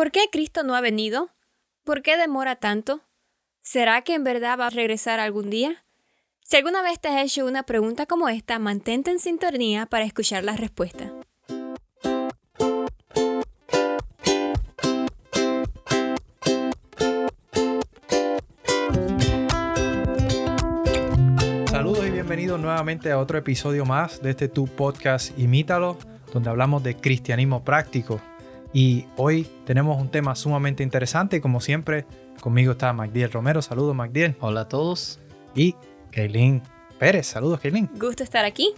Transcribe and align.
¿Por 0.00 0.12
qué 0.12 0.30
Cristo 0.32 0.62
no 0.62 0.74
ha 0.74 0.80
venido? 0.80 1.28
¿Por 1.84 2.00
qué 2.00 2.16
demora 2.16 2.56
tanto? 2.56 3.02
¿Será 3.60 4.00
que 4.00 4.14
en 4.14 4.24
verdad 4.24 4.58
va 4.58 4.68
a 4.68 4.70
regresar 4.70 5.20
algún 5.20 5.50
día? 5.50 5.84
Si 6.42 6.56
alguna 6.56 6.80
vez 6.80 6.98
te 6.98 7.08
has 7.08 7.22
hecho 7.22 7.44
una 7.44 7.64
pregunta 7.64 8.06
como 8.06 8.30
esta, 8.30 8.58
mantente 8.58 9.10
en 9.10 9.18
sintonía 9.18 9.84
para 9.84 10.06
escuchar 10.06 10.42
la 10.42 10.56
respuesta. 10.56 11.12
Saludos 21.70 22.06
y 22.06 22.10
bienvenidos 22.10 22.58
nuevamente 22.58 23.12
a 23.12 23.18
otro 23.18 23.36
episodio 23.36 23.84
más 23.84 24.22
de 24.22 24.30
este 24.30 24.48
tu 24.48 24.66
podcast 24.66 25.38
Imítalo, 25.38 25.98
donde 26.32 26.48
hablamos 26.48 26.82
de 26.82 26.96
cristianismo 26.96 27.62
práctico. 27.62 28.18
Y 28.72 29.06
hoy 29.16 29.48
tenemos 29.64 30.00
un 30.00 30.10
tema 30.10 30.36
sumamente 30.36 30.84
interesante, 30.84 31.40
como 31.40 31.60
siempre, 31.60 32.06
conmigo 32.40 32.72
está 32.72 32.92
Magdiel 32.92 33.32
Romero. 33.32 33.62
Saludos, 33.62 33.96
Magdiel. 33.96 34.36
Hola 34.40 34.62
a 34.62 34.68
todos. 34.68 35.18
Y 35.56 35.74
Kaylin 36.12 36.62
Pérez. 36.98 37.26
Saludos, 37.26 37.58
Kaylin. 37.60 37.90
Gusto 37.98 38.22
estar 38.22 38.44
aquí. 38.44 38.72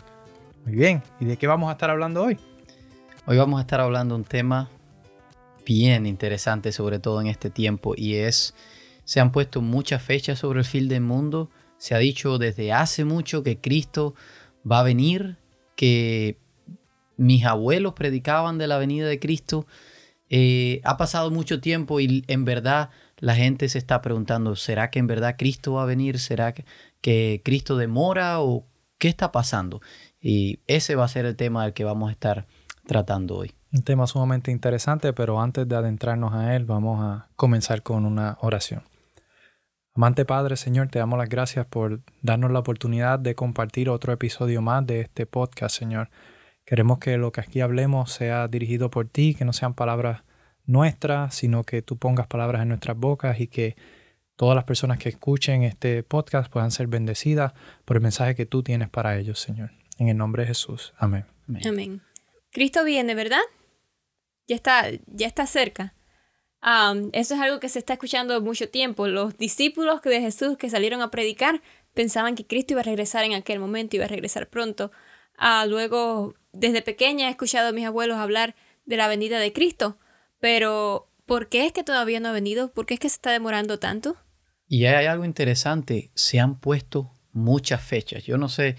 Muy 0.64 0.74
bien. 0.74 1.02
¿Y 1.20 1.26
de 1.26 1.36
qué 1.36 1.46
vamos 1.46 1.68
a 1.68 1.72
estar 1.72 1.90
hablando 1.90 2.22
hoy? 2.22 2.38
Hoy 3.26 3.36
vamos 3.36 3.58
a 3.58 3.62
estar 3.62 3.80
hablando 3.80 4.14
un 4.14 4.24
tema 4.24 4.70
bien 5.66 6.06
interesante, 6.06 6.72
sobre 6.72 6.98
todo 6.98 7.20
en 7.20 7.26
este 7.26 7.50
tiempo, 7.50 7.94
y 7.96 8.14
es, 8.14 8.54
se 9.04 9.20
han 9.20 9.30
puesto 9.30 9.60
muchas 9.60 10.02
fechas 10.02 10.38
sobre 10.38 10.60
el 10.60 10.64
fin 10.64 10.88
del 10.88 11.02
mundo. 11.02 11.50
Se 11.76 11.94
ha 11.94 11.98
dicho 11.98 12.38
desde 12.38 12.72
hace 12.72 13.04
mucho 13.04 13.42
que 13.42 13.58
Cristo 13.58 14.14
va 14.68 14.80
a 14.80 14.84
venir, 14.84 15.36
que 15.76 16.38
mis 17.22 17.44
abuelos 17.44 17.94
predicaban 17.94 18.58
de 18.58 18.66
la 18.66 18.78
venida 18.78 19.06
de 19.06 19.18
Cristo. 19.18 19.66
Eh, 20.28 20.80
ha 20.84 20.96
pasado 20.96 21.30
mucho 21.30 21.60
tiempo 21.60 22.00
y 22.00 22.24
en 22.26 22.44
verdad 22.44 22.90
la 23.18 23.36
gente 23.36 23.68
se 23.68 23.78
está 23.78 24.02
preguntando, 24.02 24.56
¿será 24.56 24.90
que 24.90 24.98
en 24.98 25.06
verdad 25.06 25.36
Cristo 25.38 25.74
va 25.74 25.84
a 25.84 25.86
venir? 25.86 26.18
¿Será 26.18 26.52
que, 26.52 27.40
Cristo 27.44 27.76
demora 27.76 28.40
o 28.40 28.66
qué 28.98 29.08
está 29.08 29.30
pasando? 29.30 29.80
Y 30.20 30.58
ese 30.66 30.96
va 30.96 31.04
a 31.04 31.08
ser 31.08 31.26
el 31.26 31.36
tema 31.36 31.64
del 31.64 31.72
que 31.72 31.84
vamos 31.84 32.08
a 32.08 32.12
estar 32.12 32.46
tratando 32.86 33.36
hoy. 33.36 33.52
Un 33.72 33.82
tema 33.82 34.06
sumamente 34.06 34.50
interesante, 34.50 35.12
pero 35.12 35.40
antes 35.40 35.68
de 35.68 35.76
adentrarnos 35.76 36.34
a 36.34 36.56
él, 36.56 36.64
vamos 36.64 37.00
a 37.02 37.28
comenzar 37.36 37.82
con 37.82 38.04
una 38.04 38.36
oración. 38.40 38.82
Amante 39.94 40.24
Padre, 40.24 40.56
Señor, 40.56 40.88
te 40.88 40.98
damos 40.98 41.18
las 41.18 41.28
gracias 41.28 41.66
por 41.66 42.00
darnos 42.22 42.50
la 42.50 42.58
oportunidad 42.58 43.18
de 43.18 43.34
compartir 43.34 43.90
otro 43.90 44.12
episodio 44.12 44.62
más 44.62 44.86
de 44.86 45.02
este 45.02 45.26
podcast, 45.26 45.76
Señor. 45.76 46.08
Queremos 46.72 47.00
que 47.00 47.18
lo 47.18 47.32
que 47.32 47.42
aquí 47.42 47.60
hablemos 47.60 48.12
sea 48.12 48.48
dirigido 48.48 48.90
por 48.90 49.06
ti, 49.06 49.34
que 49.34 49.44
no 49.44 49.52
sean 49.52 49.74
palabras 49.74 50.22
nuestras, 50.64 51.34
sino 51.34 51.64
que 51.64 51.82
tú 51.82 51.98
pongas 51.98 52.28
palabras 52.28 52.62
en 52.62 52.68
nuestras 52.68 52.96
bocas 52.96 53.40
y 53.40 53.46
que 53.46 53.76
todas 54.36 54.56
las 54.56 54.64
personas 54.64 54.96
que 54.96 55.10
escuchen 55.10 55.64
este 55.64 56.02
podcast 56.02 56.50
puedan 56.50 56.70
ser 56.70 56.86
bendecidas 56.86 57.52
por 57.84 57.98
el 57.98 58.02
mensaje 58.02 58.34
que 58.34 58.46
tú 58.46 58.62
tienes 58.62 58.88
para 58.88 59.18
ellos, 59.18 59.38
Señor. 59.38 59.70
En 59.98 60.08
el 60.08 60.16
nombre 60.16 60.44
de 60.44 60.46
Jesús. 60.46 60.94
Amén. 60.96 61.26
Amén. 61.66 62.00
Cristo 62.50 62.84
viene, 62.84 63.14
¿verdad? 63.14 63.42
Ya 64.48 64.56
está, 64.56 64.86
ya 65.08 65.26
está 65.26 65.46
cerca. 65.46 65.92
Um, 66.62 67.10
eso 67.12 67.34
es 67.34 67.40
algo 67.42 67.60
que 67.60 67.68
se 67.68 67.80
está 67.80 67.92
escuchando 67.92 68.40
mucho 68.40 68.70
tiempo. 68.70 69.08
Los 69.08 69.36
discípulos 69.36 70.00
de 70.00 70.22
Jesús 70.22 70.56
que 70.56 70.70
salieron 70.70 71.02
a 71.02 71.10
predicar 71.10 71.60
pensaban 71.92 72.34
que 72.34 72.46
Cristo 72.46 72.72
iba 72.72 72.80
a 72.80 72.84
regresar 72.84 73.24
en 73.24 73.34
aquel 73.34 73.58
momento, 73.58 73.96
iba 73.96 74.06
a 74.06 74.08
regresar 74.08 74.48
pronto. 74.48 74.90
Uh, 75.38 75.68
luego 75.68 76.34
desde 76.52 76.82
pequeña 76.82 77.28
he 77.28 77.30
escuchado 77.30 77.68
a 77.68 77.72
mis 77.72 77.86
abuelos 77.86 78.18
hablar 78.18 78.54
de 78.84 78.96
la 78.96 79.08
venida 79.08 79.38
de 79.38 79.52
Cristo, 79.52 79.98
pero 80.40 81.08
¿por 81.26 81.48
qué 81.48 81.66
es 81.66 81.72
que 81.72 81.84
todavía 81.84 82.20
no 82.20 82.28
ha 82.28 82.32
venido? 82.32 82.72
¿Por 82.72 82.86
qué 82.86 82.94
es 82.94 83.00
que 83.00 83.08
se 83.08 83.16
está 83.16 83.30
demorando 83.30 83.78
tanto? 83.78 84.16
Y 84.68 84.86
hay 84.86 85.06
algo 85.06 85.24
interesante, 85.24 86.10
se 86.14 86.40
han 86.40 86.58
puesto 86.58 87.12
muchas 87.32 87.82
fechas. 87.82 88.24
Yo 88.24 88.38
no 88.38 88.48
sé, 88.48 88.76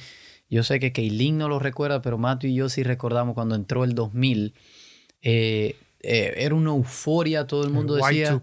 yo 0.50 0.64
sé 0.64 0.80
que 0.80 0.92
Keilin 0.92 1.38
no 1.38 1.50
lo 1.50 1.60
recuerda, 1.60 2.02
pero 2.02 2.18
Matthew 2.18 2.50
y 2.50 2.56
yo 2.56 2.70
sí 2.70 2.84
recordamos 2.84 3.36
cuando 3.36 3.56
entró 3.56 3.84
el 3.84 3.94
2000. 3.96 4.54
Eh, 5.22 5.76
eh, 6.02 6.34
era 6.38 6.56
una 6.56 6.72
euforia, 6.72 7.48
todo 7.48 7.64
el 7.64 7.70
mundo 7.70 7.96
decía... 7.96 8.42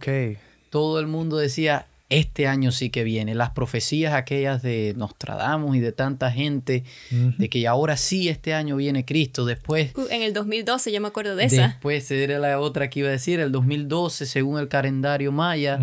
Todo 0.70 1.00
el 1.00 1.08
mundo 1.08 1.36
decía, 1.36 1.88
este 2.10 2.48
año 2.48 2.72
sí 2.72 2.90
que 2.90 3.04
viene. 3.04 3.34
Las 3.34 3.50
profecías 3.50 4.14
aquellas 4.14 4.62
de 4.62 4.94
Nostradamus 4.96 5.76
y 5.76 5.80
de 5.80 5.92
tanta 5.92 6.30
gente, 6.30 6.84
de 7.10 7.48
que 7.48 7.66
ahora 7.66 7.96
sí 7.96 8.28
este 8.28 8.52
año 8.52 8.76
viene 8.76 9.04
Cristo. 9.04 9.46
Después... 9.46 9.92
Uh, 9.96 10.08
en 10.10 10.22
el 10.22 10.34
2012 10.34 10.92
yo 10.92 11.00
me 11.00 11.08
acuerdo 11.08 11.36
de 11.36 11.44
esa. 11.44 11.68
Después 11.68 12.10
era 12.10 12.38
la 12.40 12.58
otra 12.60 12.90
que 12.90 12.98
iba 12.98 13.08
a 13.08 13.12
decir, 13.12 13.38
el 13.40 13.52
2012, 13.52 14.26
según 14.26 14.58
el 14.58 14.68
calendario 14.68 15.30
maya, 15.32 15.78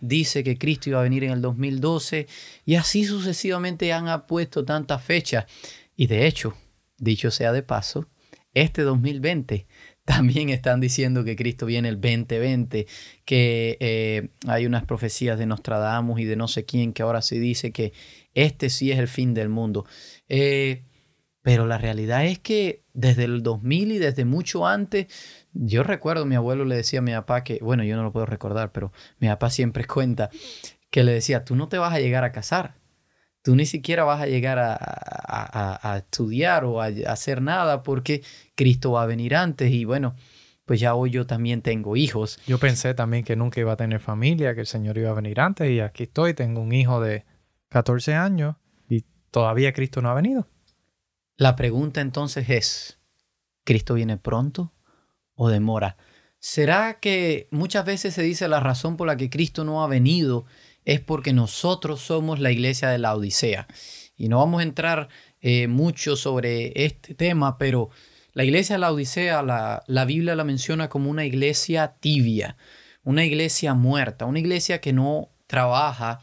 dice 0.00 0.44
que 0.44 0.56
Cristo 0.56 0.88
iba 0.88 1.00
a 1.00 1.02
venir 1.02 1.24
en 1.24 1.32
el 1.32 1.42
2012. 1.42 2.28
Y 2.64 2.76
así 2.76 3.04
sucesivamente 3.04 3.92
han 3.92 4.26
puesto 4.26 4.64
tantas 4.64 5.02
fechas. 5.02 5.46
Y 5.96 6.06
de 6.06 6.26
hecho, 6.26 6.54
dicho 6.96 7.30
sea 7.32 7.52
de 7.52 7.62
paso, 7.62 8.06
este 8.54 8.82
2020 8.82 9.66
también 10.04 10.48
están 10.48 10.80
diciendo 10.80 11.24
que 11.24 11.36
Cristo 11.36 11.66
viene 11.66 11.88
el 11.88 12.00
2020, 12.00 12.86
que 13.24 13.76
eh, 13.80 14.30
hay 14.46 14.66
unas 14.66 14.84
profecías 14.84 15.38
de 15.38 15.46
Nostradamus 15.46 16.20
y 16.20 16.24
de 16.24 16.36
no 16.36 16.48
sé 16.48 16.64
quién 16.64 16.92
que 16.92 17.02
ahora 17.02 17.22
se 17.22 17.38
dice 17.38 17.72
que 17.72 17.92
este 18.34 18.70
sí 18.70 18.90
es 18.90 18.98
el 18.98 19.08
fin 19.08 19.34
del 19.34 19.48
mundo. 19.48 19.86
Eh, 20.28 20.84
pero 21.42 21.66
la 21.66 21.78
realidad 21.78 22.24
es 22.24 22.38
que 22.38 22.84
desde 22.92 23.24
el 23.24 23.42
2000 23.42 23.92
y 23.92 23.98
desde 23.98 24.24
mucho 24.24 24.66
antes, 24.66 25.06
yo 25.52 25.82
recuerdo, 25.82 26.24
mi 26.24 26.36
abuelo 26.36 26.64
le 26.64 26.76
decía 26.76 27.00
a 27.00 27.02
mi 27.02 27.12
papá 27.12 27.42
que, 27.44 27.58
bueno, 27.60 27.82
yo 27.84 27.96
no 27.96 28.04
lo 28.04 28.12
puedo 28.12 28.26
recordar, 28.26 28.72
pero 28.72 28.92
mi 29.18 29.28
papá 29.28 29.50
siempre 29.50 29.84
cuenta 29.86 30.30
que 30.90 31.04
le 31.04 31.12
decía, 31.12 31.44
tú 31.44 31.56
no 31.56 31.68
te 31.68 31.78
vas 31.78 31.94
a 31.94 32.00
llegar 32.00 32.24
a 32.24 32.32
casar 32.32 32.81
tú 33.42 33.56
ni 33.56 33.66
siquiera 33.66 34.04
vas 34.04 34.22
a 34.22 34.26
llegar 34.26 34.58
a, 34.58 35.96
estudiar 35.98 36.64
o 36.64 36.80
a, 36.80 36.86
hacer 37.06 37.42
nada 37.42 37.82
porque 37.82 38.22
Cristo 38.54 38.92
va 38.92 39.02
a 39.02 39.06
venir 39.06 39.34
antes 39.34 39.70
y 39.70 39.84
bueno, 39.84 40.14
pues 40.64 40.80
ya 40.80 40.94
hoy 40.94 41.10
yo 41.10 41.26
también 41.26 41.60
tengo 41.60 41.96
hijos. 41.96 42.38
Yo 42.46 42.58
pensé 42.58 42.94
también 42.94 43.24
que 43.24 43.36
nunca 43.36 43.60
iba 43.60 43.72
a 43.72 43.76
tener 43.76 44.00
familia, 44.00 44.54
que 44.54 44.60
el 44.60 44.66
Señor 44.66 44.96
iba 44.96 45.10
a 45.10 45.14
venir 45.14 45.40
antes 45.40 45.70
y 45.70 45.80
aquí 45.80 46.04
estoy, 46.04 46.34
tengo 46.34 46.60
un 46.60 46.72
hijo 46.72 47.00
de 47.00 47.24
14 47.68 48.14
años 48.14 48.56
y 48.88 49.04
todavía 49.30 49.72
Cristo 49.72 50.00
no 50.00 50.10
ha 50.10 50.14
venido. 50.14 50.46
La 51.36 51.56
pregunta 51.56 52.00
entonces 52.00 52.48
es, 52.48 53.00
¿Cristo 53.64 53.94
viene 53.94 54.16
pronto 54.16 54.72
o 55.34 55.48
demora? 55.48 55.96
¿Será 56.38 56.98
que 57.00 57.48
muchas 57.50 57.84
veces 57.84 58.14
se 58.14 58.22
dice 58.22 58.48
la 58.48 58.60
razón 58.60 58.96
por 58.96 59.06
la 59.06 59.16
que 59.16 59.30
Cristo 59.30 59.64
no 59.64 59.82
ha 59.82 59.86
venido 59.88 60.44
es 60.84 61.00
porque 61.00 61.32
nosotros 61.32 62.00
somos 62.00 62.40
la 62.40 62.50
iglesia 62.50 62.88
de 62.88 62.98
la 62.98 63.14
Odisea. 63.14 63.66
Y 64.16 64.28
no 64.28 64.38
vamos 64.38 64.60
a 64.60 64.64
entrar 64.64 65.08
eh, 65.40 65.68
mucho 65.68 66.16
sobre 66.16 66.72
este 66.84 67.14
tema, 67.14 67.58
pero 67.58 67.90
la 68.32 68.44
iglesia 68.44 68.76
de 68.76 68.80
la 68.80 68.92
Odisea, 68.92 69.42
la, 69.42 69.82
la 69.86 70.04
Biblia 70.04 70.34
la 70.34 70.44
menciona 70.44 70.88
como 70.88 71.10
una 71.10 71.24
iglesia 71.24 71.96
tibia, 72.00 72.56
una 73.02 73.24
iglesia 73.24 73.74
muerta, 73.74 74.26
una 74.26 74.38
iglesia 74.38 74.80
que 74.80 74.92
no 74.92 75.30
trabaja. 75.46 76.20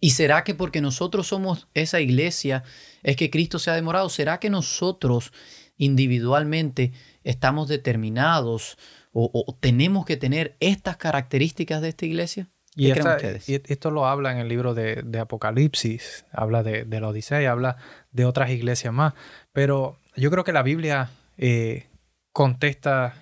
¿Y 0.00 0.10
será 0.10 0.44
que 0.44 0.54
porque 0.54 0.80
nosotros 0.80 1.26
somos 1.26 1.68
esa 1.74 2.00
iglesia 2.00 2.62
es 3.02 3.16
que 3.16 3.30
Cristo 3.30 3.58
se 3.58 3.70
ha 3.70 3.74
demorado? 3.74 4.08
¿Será 4.08 4.40
que 4.40 4.50
nosotros 4.50 5.32
individualmente 5.76 6.92
estamos 7.22 7.68
determinados 7.68 8.76
o 9.16 9.56
tenemos 9.60 10.04
que 10.04 10.16
tener 10.16 10.56
estas 10.58 10.96
características 10.96 11.80
de 11.80 11.88
esta 11.90 12.04
iglesia? 12.06 12.50
Y, 12.76 12.90
esto 12.90 13.90
lo 13.90 14.06
habla 14.06 14.32
en 14.32 14.38
el 14.38 14.48
libro 14.48 14.74
de, 14.74 15.18
Apocalipsis, 15.18 16.24
habla 16.32 16.62
de, 16.62 16.84
la 16.86 17.08
Odisea 17.08 17.42
y 17.42 17.46
habla 17.46 17.76
de 18.10 18.24
otras 18.24 18.50
iglesias 18.50 18.92
más. 18.92 19.14
Pero 19.52 19.98
yo 20.16 20.30
creo 20.30 20.44
que 20.44 20.52
la 20.52 20.62
Biblia 20.62 21.10
eh, 21.36 21.86
contesta 22.32 23.14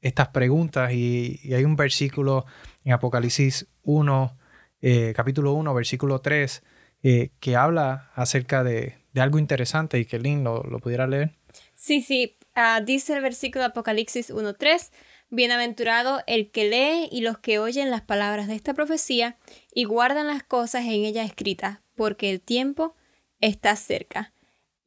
estas 0.00 0.28
preguntas 0.28 0.92
y, 0.92 1.40
hay 1.54 1.64
un 1.64 1.76
versículo 1.76 2.44
en 2.84 2.92
Apocalipsis 2.92 3.66
1, 3.82 4.38
eh, 4.82 5.12
capítulo 5.16 5.52
1, 5.52 5.74
versículo 5.74 6.20
3, 6.20 6.62
eh, 7.02 7.30
que 7.40 7.56
habla 7.56 8.10
acerca 8.14 8.62
de, 8.62 8.98
algo 9.16 9.38
interesante 9.38 9.98
y 9.98 10.04
que 10.04 10.18
Lynn 10.18 10.44
lo, 10.44 10.62
lo 10.62 10.78
pudiera 10.78 11.06
leer. 11.06 11.32
Sí, 11.74 12.02
sí, 12.02 12.36
ah, 12.54 12.80
dice 12.84 13.14
el 13.14 13.22
versículo 13.22 13.62
de 13.62 13.68
Apocalipsis 13.68 14.30
1.3. 14.30 14.90
Bienaventurado 15.30 16.22
el 16.26 16.50
que 16.50 16.68
lee 16.68 17.08
y 17.10 17.20
los 17.20 17.38
que 17.38 17.58
oyen 17.58 17.90
las 17.90 18.02
palabras 18.02 18.48
de 18.48 18.56
esta 18.56 18.74
profecía 18.74 19.38
y 19.72 19.84
guardan 19.84 20.26
las 20.26 20.42
cosas 20.42 20.84
en 20.84 21.04
ella 21.04 21.22
escritas, 21.22 21.78
porque 21.94 22.30
el 22.30 22.40
tiempo 22.40 22.96
está 23.40 23.76
cerca. 23.76 24.34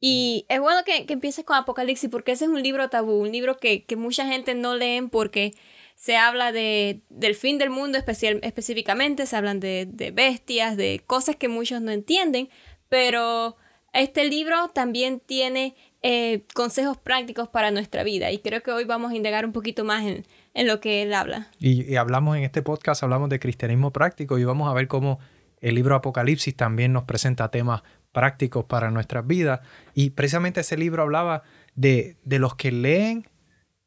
Y 0.00 0.44
es 0.50 0.60
bueno 0.60 0.84
que, 0.84 1.06
empieces 1.08 1.46
con 1.46 1.56
Apocalipsis, 1.56 2.10
porque 2.10 2.32
ese 2.32 2.44
es 2.44 2.50
un 2.50 2.62
libro 2.62 2.90
tabú, 2.90 3.22
un 3.22 3.32
libro 3.32 3.56
que, 3.56 3.86
mucha 3.96 4.26
gente 4.26 4.54
no 4.54 4.76
leen 4.76 5.08
porque 5.08 5.54
se 5.94 6.16
habla 6.16 6.52
de, 6.52 7.00
del 7.08 7.34
fin 7.34 7.56
del 7.56 7.70
mundo 7.70 7.96
especial, 7.96 8.38
específicamente, 8.42 9.24
se 9.24 9.36
hablan 9.36 9.60
de, 9.60 9.86
de 9.88 10.10
bestias, 10.10 10.76
de 10.76 11.02
cosas 11.06 11.36
que 11.36 11.48
muchos 11.48 11.80
no 11.80 11.90
entienden, 11.90 12.50
pero 12.90 13.56
este 13.94 14.26
libro 14.26 14.68
también 14.68 15.20
tiene 15.20 15.74
eh, 16.04 16.44
consejos 16.54 16.98
prácticos 16.98 17.48
para 17.48 17.72
nuestra 17.72 18.04
vida 18.04 18.30
y 18.30 18.38
creo 18.38 18.62
que 18.62 18.70
hoy 18.70 18.84
vamos 18.84 19.10
a 19.10 19.16
indagar 19.16 19.44
un 19.44 19.52
poquito 19.52 19.84
más 19.84 20.04
en 20.04 20.24
en 20.54 20.68
lo 20.68 20.80
que 20.80 21.02
él 21.02 21.12
habla. 21.12 21.48
Y, 21.58 21.96
hablamos 21.96 22.36
en 22.36 22.44
este 22.44 22.62
podcast, 22.62 23.02
hablamos 23.02 23.28
de 23.28 23.40
cristianismo 23.40 23.92
práctico 23.92 24.38
y 24.38 24.44
vamos 24.44 24.70
a 24.70 24.72
ver 24.72 24.88
cómo 24.88 25.18
el 25.60 25.74
libro 25.74 25.96
Apocalipsis 25.96 26.56
también 26.56 26.92
nos 26.92 27.04
presenta 27.04 27.50
temas 27.50 27.82
prácticos 28.12 28.64
para 28.64 28.90
nuestras 28.90 29.26
vidas. 29.26 29.60
Y 29.94 30.10
precisamente 30.10 30.60
ese 30.60 30.76
libro 30.76 31.02
hablaba 31.02 31.42
de, 31.74 32.16
de 32.22 32.38
los 32.38 32.54
que 32.54 32.70
leen 32.70 33.28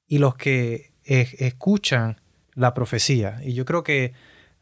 y 0.08 0.18
los 0.18 0.36
que 0.36 0.92
escuchan 1.06 2.20
la 2.54 2.74
profecía. 2.74 3.40
Y 3.44 3.54
yo 3.54 3.64
creo 3.64 3.84
que 3.84 4.14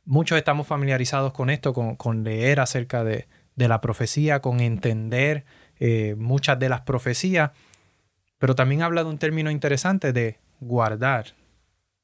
muchos 0.05 0.37
estamos 0.37 0.67
familiarizados 0.67 1.33
con 1.33 1.49
esto, 1.49 1.73
con, 1.73 2.23
leer 2.23 2.59
acerca 2.59 3.03
de, 3.03 3.27
la 3.55 3.81
profecía, 3.81 4.41
con 4.41 4.59
entender 4.59 5.45
eh, 5.79 6.15
muchas 6.17 6.59
de 6.59 6.69
las 6.69 6.81
profecías, 6.81 7.51
pero 8.37 8.55
también 8.55 8.81
habla 8.81 9.03
de 9.03 9.09
un 9.09 9.17
término 9.17 9.51
interesante 9.51 10.13
de 10.13 10.39
guardar, 10.59 11.35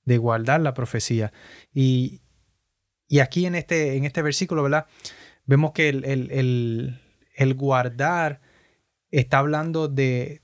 de 0.05 0.17
guardar 0.17 0.61
la 0.61 0.73
profecía. 0.73 1.31
Y, 1.73 2.21
aquí 3.21 3.45
en 3.45 3.55
este, 3.55 3.95
en 3.97 4.05
este 4.05 4.21
versículo, 4.21 4.63
¿verdad? 4.63 4.85
Vemos 5.45 5.71
que 5.71 5.89
el, 5.89 6.99
el 7.35 7.53
guardar 7.55 8.41
está 9.11 9.39
hablando 9.39 9.87
de, 9.87 10.41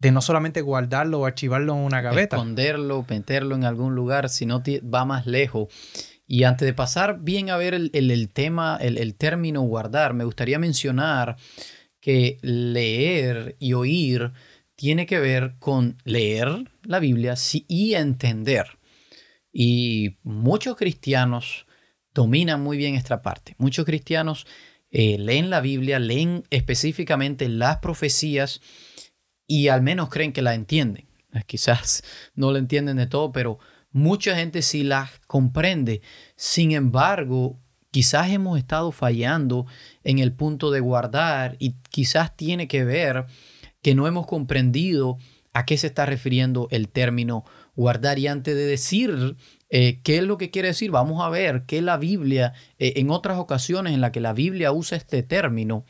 de 0.00 0.10
no 0.10 0.22
solamente 0.22 0.62
guardarlo 0.62 1.20
o 1.20 1.26
archivarlo 1.26 1.74
en 1.74 1.80
una 1.80 2.00
gaveta. 2.00 2.36
Esconderlo, 2.36 3.04
meterlo 3.08 3.54
en 3.54 3.64
algún 3.64 3.94
lugar, 3.94 4.30
sino 4.30 4.62
va 4.92 5.04
más 5.04 5.26
lejos. 5.26 5.68
Y 6.26 6.44
antes 6.44 6.64
de 6.66 6.72
pasar 6.72 7.20
bien 7.20 7.50
a 7.50 7.56
ver 7.56 7.74
el, 7.74 8.28
tema, 8.32 8.78
el, 8.80 9.14
término 9.14 9.60
guardar, 9.62 10.14
me 10.14 10.24
gustaría 10.24 10.58
mencionar 10.58 11.36
que 12.00 12.38
leer 12.42 13.56
y 13.58 13.74
oír 13.74 14.32
tiene 14.74 15.06
que 15.06 15.18
ver 15.20 15.56
con 15.58 15.98
leer 16.04 16.72
la 16.82 16.98
Biblia 16.98 17.34
y 17.68 17.94
entender. 17.94 18.78
Y 19.52 20.16
muchos 20.22 20.76
cristianos 20.76 21.66
dominan 22.14 22.62
muy 22.62 22.76
bien 22.76 22.94
esta 22.94 23.22
parte. 23.22 23.54
Muchos 23.58 23.84
cristianos 23.84 24.46
eh, 24.90 25.18
leen 25.18 25.50
la 25.50 25.60
Biblia, 25.60 25.98
leen 25.98 26.44
específicamente 26.50 27.48
las 27.48 27.78
profecías 27.78 28.60
y 29.46 29.68
al 29.68 29.82
menos 29.82 30.08
creen 30.08 30.32
que 30.32 30.42
la 30.42 30.54
entienden. 30.54 31.08
Quizás 31.46 32.02
no 32.34 32.50
la 32.52 32.58
entienden 32.58 32.96
de 32.96 33.06
todo, 33.06 33.32
pero 33.32 33.58
mucha 33.90 34.34
gente 34.36 34.62
sí 34.62 34.82
la 34.82 35.10
comprende. 35.26 36.02
Sin 36.36 36.72
embargo, 36.72 37.60
quizás 37.90 38.30
hemos 38.30 38.58
estado 38.58 38.92
fallando 38.92 39.66
en 40.04 40.18
el 40.18 40.32
punto 40.32 40.70
de 40.70 40.80
guardar 40.80 41.56
y 41.58 41.74
quizás 41.90 42.36
tiene 42.36 42.68
que 42.68 42.84
ver 42.84 43.26
que 43.82 43.94
no 43.94 44.06
hemos 44.06 44.26
comprendido 44.26 45.18
a 45.52 45.64
qué 45.64 45.76
se 45.76 45.88
está 45.88 46.06
refiriendo 46.06 46.68
el 46.70 46.88
término 46.88 47.44
guardar. 47.74 48.18
Y 48.18 48.26
antes 48.28 48.54
de 48.54 48.66
decir 48.66 49.36
eh, 49.70 50.00
qué 50.02 50.18
es 50.18 50.22
lo 50.24 50.38
que 50.38 50.50
quiere 50.50 50.68
decir, 50.68 50.90
vamos 50.90 51.22
a 51.22 51.28
ver 51.28 51.64
que 51.66 51.82
la 51.82 51.96
Biblia, 51.96 52.52
eh, 52.78 52.94
en 52.96 53.10
otras 53.10 53.38
ocasiones 53.38 53.94
en 53.94 54.00
las 54.00 54.10
que 54.10 54.20
la 54.20 54.32
Biblia 54.32 54.72
usa 54.72 54.96
este 54.96 55.22
término, 55.22 55.84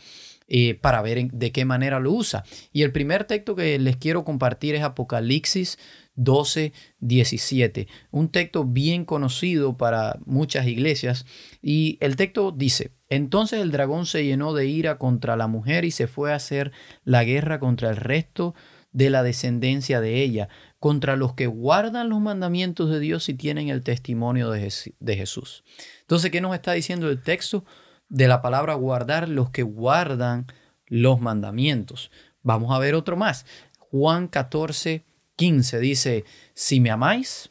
eh, 0.53 0.75
para 0.75 1.01
ver 1.01 1.31
de 1.31 1.53
qué 1.53 1.65
manera 1.65 2.01
lo 2.01 2.11
usa. 2.11 2.43
Y 2.73 2.83
el 2.83 2.91
primer 2.91 3.23
texto 3.23 3.55
que 3.55 3.79
les 3.79 3.97
quiero 3.97 4.25
compartir 4.25 4.75
es 4.75 4.83
Apocalipsis 4.83 5.79
12, 6.17 6.73
17, 6.99 7.89
un 8.11 8.29
texto 8.29 8.65
bien 8.65 9.05
conocido 9.05 9.77
para 9.77 10.19
muchas 10.27 10.67
iglesias. 10.67 11.27
Y 11.63 11.99
el 12.01 12.17
texto 12.17 12.53
dice, 12.53 12.93
entonces 13.09 13.61
el 13.61 13.71
dragón 13.71 14.07
se 14.07 14.25
llenó 14.25 14.53
de 14.53 14.67
ira 14.67 14.99
contra 14.99 15.37
la 15.37 15.47
mujer 15.47 15.85
y 15.85 15.91
se 15.91 16.07
fue 16.07 16.33
a 16.33 16.37
hacer 16.37 16.73
la 17.05 17.25
guerra 17.25 17.59
contra 17.59 17.91
el 17.91 17.97
resto 17.97 18.55
de 18.93 19.11
la 19.11 19.23
descendencia 19.23 20.01
de 20.01 20.23
ella, 20.23 20.49
contra 20.79 21.15
los 21.17 21.35
que 21.35 21.47
guardan 21.47 22.09
los 22.09 22.21
mandamientos 22.21 22.91
de 22.91 22.99
Dios 22.99 23.29
y 23.29 23.35
tienen 23.35 23.69
el 23.69 23.83
testimonio 23.83 24.51
de, 24.51 24.71
Jesús. 25.17 25.63
Entonces, 26.01 26.31
¿qué 26.31 26.41
nos 26.41 26.55
está 26.55 26.73
diciendo 26.73 27.09
el 27.09 27.23
texto? 27.23 27.65
de 28.11 28.29
la 28.29 28.43
palabra 28.43 28.75
guardar 28.75 29.29
los 29.29 29.51
que 29.51 29.63
guardan 29.63 30.47
los 30.87 31.21
mandamientos. 31.21 32.11
Vamos 32.43 32.75
a 32.75 32.79
ver 32.79 32.95
otro 32.95 33.17
más. 33.17 33.47
Juan 33.79 34.29
14, 34.29 35.05
15 35.41 35.81
dice, 35.81 36.25
si 36.53 36.81
me 36.81 36.91
amáis, 36.91 37.51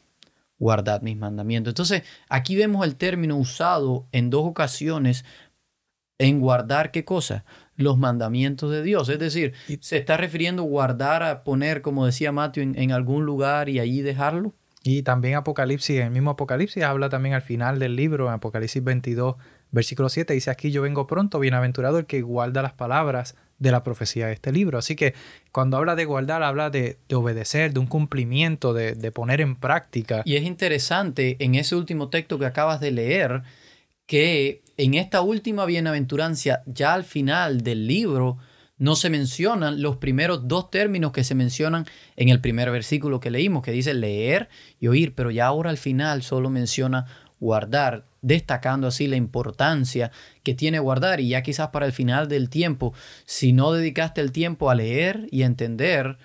guardad 0.60 1.02
mis 1.02 1.16
mandamientos. 1.16 1.72
Entonces, 1.72 2.04
aquí 2.28 2.54
vemos 2.54 2.86
el 2.86 2.94
término 2.94 3.36
usado 3.36 4.06
en 4.12 4.30
dos 4.30 4.46
ocasiones 4.46 5.24
en 6.18 6.38
guardar 6.38 6.92
qué 6.92 7.04
cosa? 7.04 7.44
Los 7.74 7.98
mandamientos 7.98 8.70
de 8.70 8.84
Dios. 8.84 9.08
Es 9.08 9.18
decir, 9.18 9.54
se 9.80 9.96
está 9.96 10.16
refiriendo 10.16 10.62
guardar 10.62 11.24
a 11.24 11.42
poner, 11.42 11.82
como 11.82 12.06
decía 12.06 12.30
Mateo, 12.30 12.62
en, 12.62 12.78
en 12.78 12.92
algún 12.92 13.24
lugar 13.24 13.68
y 13.68 13.80
allí 13.80 14.02
dejarlo. 14.02 14.54
Y 14.84 15.02
también 15.02 15.34
Apocalipsis, 15.34 15.98
el 15.98 16.12
mismo 16.12 16.30
Apocalipsis 16.30 16.84
habla 16.84 17.08
también 17.08 17.34
al 17.34 17.42
final 17.42 17.80
del 17.80 17.96
libro, 17.96 18.28
en 18.28 18.34
Apocalipsis 18.34 18.84
22, 18.84 19.34
Versículo 19.72 20.08
7 20.08 20.32
dice 20.32 20.50
aquí, 20.50 20.70
yo 20.70 20.82
vengo 20.82 21.06
pronto, 21.06 21.38
bienaventurado 21.38 21.98
el 21.98 22.06
que 22.06 22.22
guarda 22.22 22.62
las 22.62 22.72
palabras 22.72 23.36
de 23.60 23.70
la 23.70 23.84
profecía 23.84 24.26
de 24.26 24.32
este 24.32 24.50
libro. 24.50 24.78
Así 24.78 24.96
que 24.96 25.14
cuando 25.52 25.76
habla 25.76 25.94
de 25.94 26.04
guardar, 26.04 26.42
habla 26.42 26.70
de, 26.70 26.98
obedecer, 27.14 27.72
de 27.72 27.78
un 27.78 27.86
cumplimiento, 27.86 28.74
de, 28.74 28.94
de, 28.94 29.12
poner 29.12 29.40
en 29.40 29.54
práctica. 29.54 30.22
Y 30.24 30.34
es 30.34 30.42
interesante 30.42 31.36
en 31.38 31.54
ese 31.54 31.76
último 31.76 32.08
texto 32.08 32.38
que 32.38 32.46
acabas 32.46 32.80
de 32.80 32.90
leer, 32.90 33.42
que 34.06 34.62
en 34.76 34.94
esta 34.94 35.20
última 35.20 35.66
bienaventurancia, 35.66 36.62
ya 36.66 36.94
al 36.94 37.04
final 37.04 37.60
del 37.60 37.86
libro, 37.86 38.38
no 38.80 38.96
se 38.96 39.10
mencionan 39.10 39.82
los 39.82 39.98
primeros 39.98 40.48
dos 40.48 40.70
términos 40.70 41.12
que 41.12 41.22
se 41.22 41.34
mencionan 41.34 41.84
en 42.16 42.30
el 42.30 42.40
primer 42.40 42.70
versículo 42.70 43.20
que 43.20 43.30
leímos, 43.30 43.62
que 43.62 43.72
dice 43.72 43.92
leer 43.92 44.48
y 44.80 44.88
oír, 44.88 45.14
pero 45.14 45.30
ya 45.30 45.46
ahora 45.46 45.68
al 45.68 45.76
final 45.76 46.22
solo 46.22 46.48
menciona 46.48 47.04
guardar, 47.38 48.06
destacando 48.22 48.86
así 48.86 49.06
la 49.06 49.16
importancia 49.16 50.10
que 50.42 50.54
tiene 50.54 50.78
guardar 50.78 51.20
y 51.20 51.28
ya 51.28 51.42
quizás 51.42 51.68
para 51.68 51.86
el 51.86 51.92
final 51.92 52.28
del 52.28 52.50
tiempo, 52.50 52.94
si 53.24 53.52
no 53.52 53.72
dedicaste 53.72 54.20
el 54.20 54.32
tiempo 54.32 54.70
a 54.70 54.74
leer 54.74 55.26
y 55.30 55.42
entender, 55.42 56.18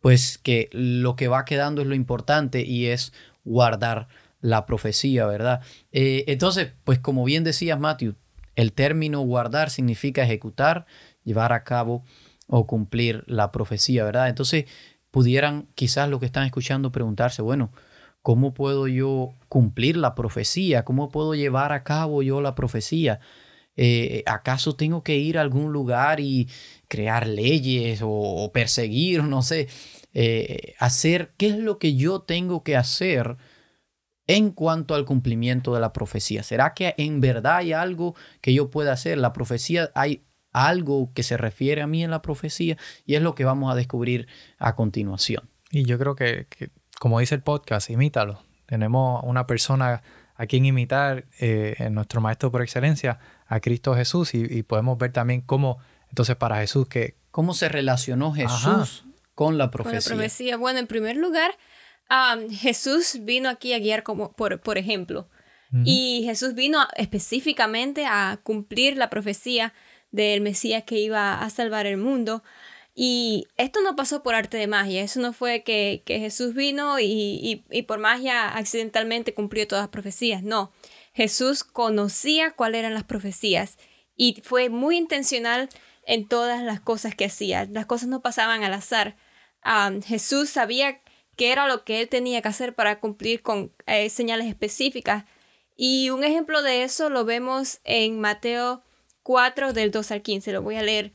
pues 0.00 0.38
que 0.38 0.68
lo 0.72 1.16
que 1.16 1.28
va 1.28 1.44
quedando 1.44 1.82
es 1.82 1.88
lo 1.88 1.94
importante 1.94 2.62
y 2.62 2.86
es 2.86 3.12
guardar 3.44 4.08
la 4.40 4.66
profecía, 4.66 5.26
¿verdad? 5.26 5.60
Eh, 5.92 6.24
entonces, 6.28 6.72
pues 6.84 6.98
como 6.98 7.24
bien 7.24 7.44
decías, 7.44 7.78
Matthew, 7.80 8.14
el 8.54 8.72
término 8.72 9.20
guardar 9.20 9.70
significa 9.70 10.22
ejecutar, 10.22 10.86
llevar 11.24 11.52
a 11.52 11.64
cabo 11.64 12.04
o 12.46 12.66
cumplir 12.66 13.24
la 13.26 13.52
profecía, 13.52 14.04
¿verdad? 14.04 14.28
Entonces, 14.28 14.66
pudieran 15.10 15.68
quizás 15.74 16.08
los 16.08 16.20
que 16.20 16.26
están 16.26 16.44
escuchando 16.44 16.92
preguntarse, 16.92 17.42
bueno, 17.42 17.72
¿Cómo 18.22 18.52
puedo 18.52 18.88
yo 18.88 19.34
cumplir 19.48 19.96
la 19.96 20.14
profecía? 20.14 20.84
¿Cómo 20.84 21.08
puedo 21.08 21.34
llevar 21.34 21.72
a 21.72 21.84
cabo 21.84 22.22
yo 22.22 22.40
la 22.40 22.54
profecía? 22.54 23.20
Eh, 23.76 24.24
¿Acaso 24.26 24.74
tengo 24.74 25.04
que 25.04 25.16
ir 25.16 25.38
a 25.38 25.40
algún 25.40 25.72
lugar 25.72 26.18
y 26.18 26.48
crear 26.88 27.28
leyes 27.28 28.00
o, 28.02 28.50
perseguir, 28.52 29.22
no 29.22 29.42
sé, 29.42 29.68
eh, 30.14 30.74
hacer 30.80 31.32
qué 31.36 31.46
es 31.48 31.58
lo 31.58 31.78
que 31.78 31.94
yo 31.94 32.20
tengo 32.22 32.64
que 32.64 32.76
hacer 32.76 33.36
en 34.26 34.50
cuanto 34.50 34.96
al 34.96 35.04
cumplimiento 35.04 35.74
de 35.74 35.80
la 35.80 35.92
profecía? 35.92 36.42
¿Será 36.42 36.74
que 36.74 36.94
en 36.98 37.20
verdad 37.20 37.58
hay 37.58 37.72
algo 37.72 38.16
que 38.40 38.52
yo 38.52 38.68
pueda 38.68 38.92
hacer? 38.92 39.16
La 39.18 39.32
profecía 39.32 39.92
hay 39.94 40.24
algo 40.52 41.12
que 41.14 41.22
se 41.22 41.36
refiere 41.36 41.80
a 41.80 41.86
mí 41.86 42.02
en 42.02 42.10
la 42.10 42.20
profecía 42.20 42.76
y 43.06 43.14
es 43.14 43.22
lo 43.22 43.36
que 43.36 43.44
vamos 43.44 43.72
a 43.72 43.76
descubrir 43.76 44.26
a 44.58 44.74
continuación. 44.74 45.48
Y 45.70 45.84
yo 45.84 45.98
creo 45.98 46.16
que 46.16 46.48
como 46.98 47.20
dice 47.20 47.34
el 47.34 47.42
podcast, 47.42 47.90
imítalo. 47.90 48.42
Tenemos 48.66 49.22
una 49.24 49.46
persona 49.46 50.02
a 50.34 50.46
quien 50.46 50.66
imitar, 50.66 51.24
eh, 51.40 51.88
nuestro 51.90 52.20
maestro 52.20 52.52
por 52.52 52.62
excelencia, 52.62 53.18
a 53.46 53.60
Cristo 53.60 53.94
Jesús, 53.94 54.34
y, 54.34 54.62
podemos 54.62 54.98
ver 54.98 55.12
también 55.12 55.40
cómo, 55.40 55.78
entonces 56.10 56.36
para 56.36 56.58
Jesús, 56.58 56.86
que... 56.86 57.16
¿Cómo 57.30 57.54
se 57.54 57.68
relacionó 57.68 58.32
Jesús 58.32 59.04
con 59.34 59.58
la 59.58 59.70
profecía? 59.70 60.00
Con 60.00 60.10
la 60.10 60.16
profecía. 60.16 60.56
Bueno, 60.56 60.78
en 60.78 60.86
primer 60.86 61.16
lugar, 61.16 61.50
Jesús 62.50 63.18
vino 63.22 63.48
aquí 63.48 63.72
a 63.72 63.78
guiar 63.78 64.02
como, 64.02 64.32
por, 64.32 64.60
por 64.60 64.78
ejemplo, 64.78 65.28
y 65.84 66.22
Jesús 66.24 66.54
vino 66.54 66.86
específicamente 66.96 68.06
a 68.06 68.40
cumplir 68.42 68.96
la 68.96 69.10
profecía 69.10 69.74
del 70.10 70.40
Mesías 70.40 70.84
que 70.84 70.98
iba 70.98 71.42
a 71.42 71.50
salvar 71.50 71.84
el 71.84 71.98
mundo. 71.98 72.42
Y 73.00 73.46
esto 73.56 73.80
no 73.80 73.94
pasó 73.94 74.24
por 74.24 74.34
arte 74.34 74.56
de 74.56 74.66
magia, 74.66 75.02
eso 75.02 75.20
no 75.20 75.32
fue 75.32 75.62
que, 75.62 76.02
Jesús 76.04 76.52
vino 76.52 76.98
y, 76.98 77.62
por 77.86 78.00
magia 78.00 78.48
accidentalmente 78.56 79.34
cumplió 79.34 79.68
todas 79.68 79.84
las 79.84 79.90
profecías, 79.90 80.42
no. 80.42 80.72
Jesús 81.12 81.62
conocía 81.62 82.50
cuáles 82.50 82.80
eran 82.80 82.94
las 82.94 83.04
profecías 83.04 83.78
y 84.16 84.42
fue 84.42 84.68
muy 84.68 84.96
intencional 84.96 85.68
en 86.06 86.26
todas 86.26 86.60
las 86.64 86.80
cosas 86.80 87.14
que 87.14 87.26
hacía. 87.26 87.66
Las 87.66 87.86
cosas 87.86 88.08
no 88.08 88.20
pasaban 88.20 88.64
al 88.64 88.74
azar. 88.74 89.16
Jesús 90.04 90.50
sabía 90.50 91.00
qué 91.36 91.52
era 91.52 91.68
lo 91.68 91.84
que 91.84 92.00
él 92.00 92.08
tenía 92.08 92.42
que 92.42 92.48
hacer 92.48 92.74
para 92.74 92.98
cumplir 92.98 93.42
con 93.42 93.72
eh, 93.86 94.10
señales 94.10 94.48
específicas. 94.48 95.24
Y 95.76 96.10
un 96.10 96.24
ejemplo 96.24 96.62
de 96.62 96.82
eso 96.82 97.10
lo 97.10 97.24
vemos 97.24 97.78
en 97.84 98.18
Mateo 98.18 98.82
4 99.22 99.72
del 99.72 99.92
2 99.92 100.10
al 100.10 100.22
15. 100.22 100.50
Lo 100.50 100.62
voy 100.62 100.74
a 100.74 100.82
leer. 100.82 101.12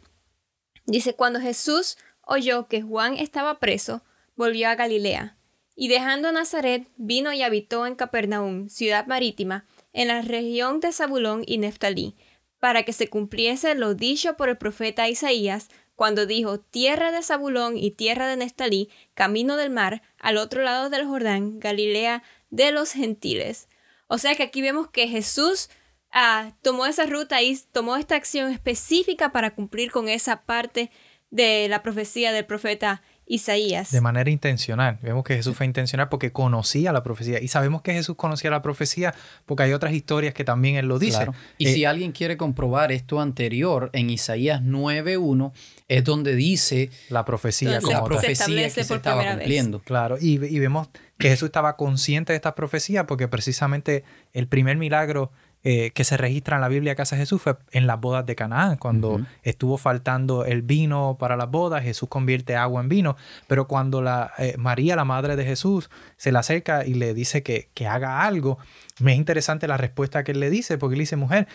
Dice, 0.85 1.15
cuando 1.15 1.39
Jesús 1.39 1.97
oyó 2.21 2.67
que 2.67 2.81
Juan 2.81 3.15
estaba 3.17 3.59
preso, 3.59 4.03
volvió 4.35 4.69
a 4.69 4.75
Galilea, 4.75 5.37
Y 5.75 5.87
dejando 5.87 6.31
Nazaret, 6.31 6.87
vino 6.97 7.33
y 7.33 7.41
habitó 7.41 7.87
en 7.87 7.95
Capernaum, 7.95 8.69
ciudad 8.69 9.07
marítima, 9.07 9.65
en 9.91 10.09
la 10.09 10.21
región 10.21 10.79
de 10.79 10.91
Zabulón 10.91 11.43
y 11.47 11.57
Neftalí, 11.57 12.15
para 12.59 12.83
que 12.83 12.93
se 12.93 13.09
cumpliese 13.09 13.73
lo 13.75 13.95
dicho 13.95 14.37
por 14.37 14.49
el 14.49 14.57
profeta 14.57 15.09
Isaías, 15.09 15.69
cuando 15.95 16.25
dijo, 16.25 16.59
tierra 16.59 17.11
de 17.11 17.23
Zabulón 17.23 17.77
y 17.77 17.91
tierra 17.91 18.27
de 18.27 18.37
Neftalí, 18.37 18.89
camino 19.13 19.57
del 19.57 19.69
mar, 19.69 20.01
al 20.19 20.37
otro 20.37 20.63
lado 20.63 20.89
del 20.89 21.05
Jordán, 21.05 21.59
Galilea 21.59 22.23
de 22.49 22.71
los 22.71 22.91
gentiles. 22.91 23.67
O 24.07 24.17
sea 24.17 24.35
que 24.35 24.43
aquí 24.43 24.61
vemos 24.61 24.89
que 24.89 25.07
Jesús 25.07 25.69
ah, 26.13 26.51
tomó 26.61 26.85
esa 26.85 27.05
ruta 27.05 27.41
y 27.41 27.57
tomó 27.71 27.97
esta 27.97 28.15
acción 28.15 28.51
específica 28.51 29.31
para 29.31 29.55
cumplir 29.55 29.91
con 29.91 30.07
esa 30.07 30.43
parte 30.43 30.91
de 31.31 31.67
la 31.67 31.81
profecía 31.81 32.31
del 32.31 32.45
profeta 32.45 33.01
Isaías. 33.25 33.91
De 33.91 34.01
manera 34.01 34.29
intencional. 34.29 34.99
Vemos 35.01 35.23
que 35.23 35.35
Jesús 35.35 35.55
fue 35.55 35.65
intencional 35.65 36.09
porque 36.09 36.31
conocía 36.31 36.91
la 36.91 37.03
profecía. 37.03 37.41
Y 37.41 37.47
sabemos 37.47 37.81
que 37.81 37.93
Jesús 37.93 38.15
conocía 38.15 38.51
la 38.51 38.61
profecía 38.61 39.15
porque 39.45 39.63
hay 39.63 39.73
otras 39.73 39.93
historias 39.93 40.33
que 40.33 40.43
también 40.43 40.75
él 40.75 40.87
lo 40.87 40.99
dice. 40.99 41.27
Y 41.57 41.67
si 41.67 41.83
eh, 41.83 41.87
alguien 41.87 42.11
quiere 42.11 42.37
comprobar 42.37 42.91
esto 42.91 43.21
anterior, 43.21 43.89
en 43.93 44.09
Isaías 44.09 44.61
9.1 44.61 45.53
es 45.87 46.03
donde 46.03 46.35
dice 46.35 46.89
la 47.09 47.23
profecía, 47.23 47.79
como 47.79 47.93
la 47.93 48.03
profecía 48.03 48.63
que 48.63 48.83
se 48.83 48.93
estaba 48.93 49.25
cumpliendo. 49.31 49.79
Claro, 49.79 50.17
y, 50.19 50.33
y 50.33 50.59
vemos 50.59 50.89
que 51.17 51.29
Jesús 51.29 51.47
estaba 51.47 51.77
consciente 51.77 52.33
de 52.33 52.37
esta 52.37 52.55
profecía 52.55 53.07
porque 53.07 53.27
precisamente 53.27 54.03
el 54.33 54.47
primer 54.47 54.77
milagro 54.77 55.31
eh, 55.65 55.91
que 55.91 56.03
se 56.03 56.17
registra 56.17 56.57
en 56.57 56.61
la 56.61 56.67
Biblia 56.67 56.93
que 56.93 57.03
hace 57.03 57.15
Jesús 57.15 57.41
fue 57.41 57.55
en 57.71 57.87
las 57.87 57.99
bodas 57.99 58.25
de 58.25 58.35
Canaán, 58.35 58.77
cuando 58.77 59.21
estuvo 59.43 59.77
faltando 59.77 60.43
el 60.43 60.61
vino 60.61 61.15
para 61.17 61.37
las 61.37 61.49
bodas, 61.49 61.83
Jesús 61.83 62.09
convierte 62.09 62.55
agua 62.55 62.81
en 62.81 62.89
vino, 62.89 63.15
pero 63.47 63.65
cuando 63.65 64.01
la, 64.01 64.33
eh, 64.37 64.55
María, 64.57 64.97
la 64.97 65.05
madre 65.05 65.35
de 65.35 65.45
Jesús, 65.45 65.89
se 66.17 66.33
le 66.33 66.39
acerca 66.39 66.85
y 66.85 66.95
le 66.95 67.13
dice 67.13 67.43
que, 67.43 67.69
que 67.73 67.87
haga 67.87 68.23
algo, 68.23 68.57
me 68.99 69.13
es 69.13 69.17
interesante 69.17 69.67
la 69.67 69.77
respuesta 69.77 70.23
que 70.23 70.33
él 70.33 70.39
le 70.39 70.49
dice, 70.49 70.77
porque 70.77 70.95
él 70.95 70.99
dice, 70.99 71.15
mujer, 71.15 71.47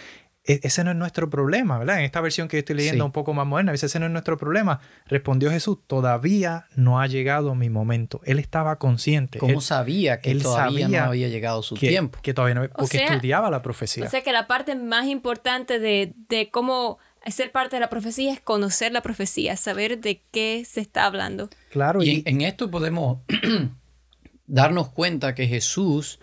ese 0.48 0.82
no 0.82 0.90
es 0.90 0.96
nuestro 0.96 1.28
problema, 1.28 1.78
¿verdad? 1.78 1.98
En 1.98 2.04
esta 2.04 2.20
versión 2.20 2.48
que 2.48 2.58
estoy 2.58 2.76
leyendo 2.76 3.04
un 3.04 3.12
poco 3.12 3.34
más 3.34 3.46
moderna, 3.46 3.72
dice, 3.72 3.86
ese 3.86 4.00
no 4.00 4.06
es 4.06 4.12
nuestro 4.12 4.38
problema. 4.38 4.80
Respondió 5.06 5.50
Jesús, 5.50 5.78
todavía 5.86 6.66
no 6.74 7.00
ha 7.00 7.06
llegado 7.06 7.54
mi 7.54 7.68
momento. 7.68 8.20
Él 8.24 8.38
estaba 8.38 8.78
consciente. 8.78 9.38
¿Cómo 9.38 9.60
sabía 9.60 10.20
que 10.20 10.30
él 10.30 10.42
todavía 10.42 10.88
no 10.88 10.98
había 10.98 11.28
llegado 11.28 11.62
su 11.62 11.74
tiempo? 11.74 12.18
Que 12.22 12.32
todavía 12.32 12.54
no, 12.54 12.68
porque 12.68 13.04
estudiaba 13.04 13.50
la 13.50 13.62
profecía. 13.62 14.06
O 14.06 14.10
sea 14.10 14.22
que 14.22 14.32
la 14.32 14.46
parte 14.46 14.74
más 14.74 15.06
importante 15.06 15.78
de, 15.78 16.14
de 16.28 16.50
cómo 16.50 16.98
ser 17.30 17.52
parte 17.52 17.76
de 17.76 17.80
la 17.80 17.90
profecía 17.90 18.32
es 18.32 18.40
conocer 18.40 18.92
la 18.92 19.02
profecía, 19.02 19.56
saber 19.56 20.00
de 20.00 20.22
qué 20.30 20.64
se 20.66 20.80
está 20.80 21.04
hablando. 21.04 21.48
Claro. 21.70 22.02
Y, 22.02 22.22
en 22.26 22.40
esto 22.40 22.70
podemos 22.70 23.18
darnos 24.46 24.88
cuenta 24.90 25.34
que 25.34 25.46
Jesús 25.46 26.20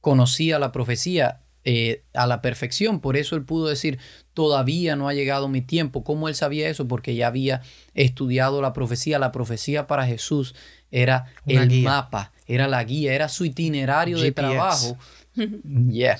conocía 0.00 0.58
la 0.58 0.72
profecía 0.72 1.40
eh, 1.64 2.02
a 2.14 2.26
la 2.26 2.40
perfección. 2.40 3.00
Por 3.00 3.16
eso 3.16 3.36
él 3.36 3.44
pudo 3.44 3.68
decir, 3.68 3.98
todavía 4.32 4.96
no 4.96 5.08
ha 5.08 5.14
llegado 5.14 5.48
mi 5.48 5.60
tiempo. 5.60 6.04
¿Cómo 6.04 6.28
él 6.28 6.34
sabía 6.34 6.68
eso? 6.68 6.88
Porque 6.88 7.14
ya 7.14 7.26
había 7.26 7.62
estudiado 7.94 8.62
la 8.62 8.72
profecía. 8.72 9.18
La 9.18 9.32
profecía 9.32 9.86
para 9.86 10.06
Jesús 10.06 10.54
era 10.90 11.26
el 11.46 11.82
mapa, 11.82 12.32
era 12.46 12.66
la 12.66 12.82
guía, 12.84 13.14
era 13.14 13.28
su 13.28 13.44
itinerario 13.44 14.18
de 14.18 14.32
trabajo. 14.32 14.96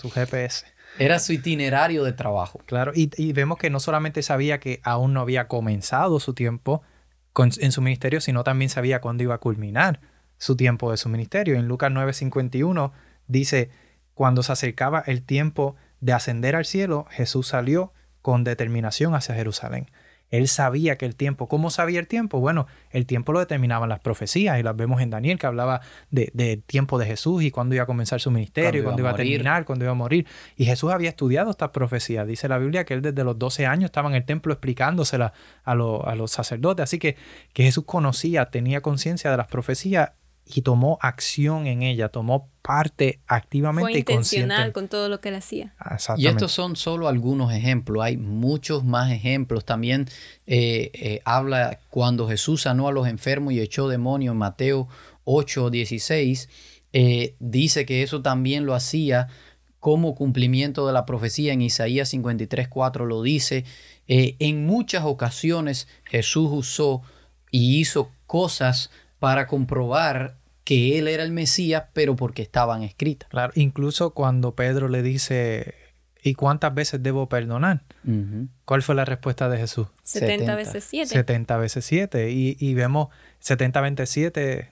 Su 0.01 0.11
GPS. 0.11 0.65
Era 0.99 1.19
su 1.19 1.33
itinerario 1.33 2.05
de 2.05 2.13
trabajo. 2.13 2.61
Claro, 2.67 2.93
y, 2.95 3.33
vemos 3.33 3.59
que 3.59 3.71
no 3.71 3.81
solamente 3.81 4.23
sabía 4.23 4.61
que 4.61 4.81
aún 4.83 5.15
no 5.15 5.21
había 5.21 5.49
comenzado 5.49 6.21
su 6.21 6.35
tiempo 6.35 6.83
en 7.37 7.73
su 7.73 7.83
ministerio, 7.83 8.21
sino 8.21 8.45
también 8.45 8.71
sabía 8.71 9.01
cuándo 9.01 9.23
iba 9.23 9.35
a 9.35 9.39
culminar 9.39 10.01
su 10.39 10.57
tiempo 10.57 10.91
de 10.91 10.97
su 10.97 11.09
ministerio. 11.09 11.57
En 11.57 11.69
Lucas 11.69 11.91
9:51 11.93 12.93
dice, 13.29 13.71
cuando 14.21 14.43
se 14.43 14.53
acercaba 14.53 15.03
el 15.07 15.23
tiempo 15.23 15.77
de 16.03 16.13
ascender 16.13 16.55
al 16.55 16.67
cielo, 16.67 17.07
Jesús 17.09 17.47
salió 17.47 17.95
con 18.21 18.45
determinación 18.45 19.15
hacia 19.15 19.35
Jerusalén. 19.35 19.91
Él 20.29 20.47
sabía 20.47 20.99
que 20.99 21.07
el 21.07 21.17
tiempo, 21.17 21.49
¿cómo 21.49 21.71
sabía 21.71 22.01
el 22.01 22.07
tiempo? 22.07 22.39
Bueno, 22.39 22.67
el 22.91 23.07
tiempo 23.07 23.33
lo 23.33 23.39
determinaban 23.39 23.89
las 23.89 24.01
profecías 24.01 24.61
y 24.61 24.63
las 24.63 24.77
vemos 24.77 25.01
en 25.01 25.09
Daniel 25.09 25.39
que 25.39 25.47
hablaba 25.47 25.81
del 26.11 26.29
de 26.35 26.59
tiempo 26.59 26.99
de 26.99 27.07
Jesús 27.07 27.43
y 27.43 27.51
cuándo 27.51 27.75
iba 27.75 27.85
a 27.85 27.87
comenzar 27.87 28.21
su 28.21 28.31
ministerio, 28.31 28.85
cuándo 28.85 29.01
iba 29.01 29.09
a, 29.09 29.15
terminar, 29.15 29.65
cuándo 29.65 29.87
iba 29.87 29.93
a 29.93 29.95
morir. 29.95 30.27
Y 30.55 30.67
Jesús 30.67 30.93
había 30.93 31.09
estudiado 31.09 31.51
estas 31.51 31.71
profecías. 31.71 32.27
Dice 32.27 32.47
la 32.47 32.59
Biblia 32.59 32.85
que 32.85 32.93
él 32.93 33.01
desde 33.01 33.25
los 33.25 33.39
12 33.39 33.65
años 33.65 33.87
estaba 33.87 34.11
en 34.11 34.17
el 34.17 34.27
templo 34.27 34.53
explicándoselas 34.53 35.33
a, 35.65 35.73
a 35.73 35.75
los 35.75 36.31
sacerdotes. 36.31 36.83
Así 36.83 36.99
que, 36.99 37.17
que 37.55 37.63
Jesús 37.63 37.85
conocía, 37.87 38.51
tenía 38.51 38.83
conciencia 38.83 39.31
de 39.31 39.39
las 39.39 39.47
profecías 39.47 40.11
y 40.57 40.63
tomó 40.63 40.99
acción 41.01 41.67
en 41.67 41.83
ella, 41.83 42.09
tomó 42.09 42.49
parte 42.63 43.21
activamente 43.27 43.91
Fue 43.91 43.99
intencional 44.01 44.73
con 44.73 44.89
todo 44.89 45.09
lo 45.09 45.21
que 45.21 45.31
él 45.31 45.37
hacía. 45.37 45.75
Y 46.17 46.27
estos 46.27 46.53
son 46.53 46.77
solo 46.77 47.09
algunos 47.09 47.53
ejemplos, 47.53 48.05
hay 48.05 48.17
muchos 48.17 48.85
más 48.85 49.11
ejemplos. 49.11 49.65
También 49.65 50.09
eh, 50.47 50.91
eh, 50.95 51.23
habla 51.25 51.81
cuando 51.91 52.29
Jesús 52.29 52.63
sanó 52.63 52.89
a 52.89 52.93
los 52.93 53.07
enfermos 53.09 53.53
y 53.53 53.61
echó 53.61 53.89
demonios 53.89 54.33
en 54.33 54.39
Mateo 54.39 54.89
8, 55.25 55.71
16, 55.71 56.49
eh, 56.93 57.35
dice 57.39 57.87
que 57.87 58.03
eso 58.03 58.23
también 58.23 58.67
lo 58.67 58.75
hacía 58.75 59.29
como 59.79 60.15
cumplimiento 60.15 60.87
de 60.87 60.93
la 60.93 61.07
profecía 61.07 61.53
en 61.53 61.63
Isaías 61.63 62.11
53, 62.11 62.69
4 62.69 63.07
lo 63.07 63.23
dice. 63.23 63.65
en 64.07 64.67
muchas 64.67 65.05
ocasiones 65.05 65.89
Jesús 66.05 66.51
usó 66.53 67.03
y 67.51 67.81
hizo 67.81 68.11
cosas 68.27 68.91
para 69.21 69.47
comprobar 69.47 70.40
que 70.65 70.99
él 70.99 71.09
era 71.09 71.23
el 71.23 71.33
Mesías, 71.33 71.85
pero 71.93 72.17
porque 72.17 72.43
estaban 72.43 72.83
escritas. 72.83 73.29
Claro, 73.29 73.53
incluso 73.57 74.11
cuando 74.15 74.55
Pedro 74.55 74.89
le 74.89 75.03
dice, 75.03 75.75
¿y 76.23 76.35
cuántas 76.35 76.75
veces 76.75 77.03
debo 77.03 77.29
perdonar? 77.29 77.85
¿Cuál 78.65 78.83
fue 78.83 78.95
la 78.95 79.05
respuesta 79.05 79.49
de 79.49 79.59
Jesús? 79.59 79.89
70, 80.05 80.55
veces 80.55 80.85
7. 80.85 81.09
70 81.09 81.57
veces 81.57 81.85
7. 81.85 82.31
Y, 82.31 82.75
vemos 82.75 83.09
70 83.41 83.81
veces 83.81 84.11
7, 84.11 84.71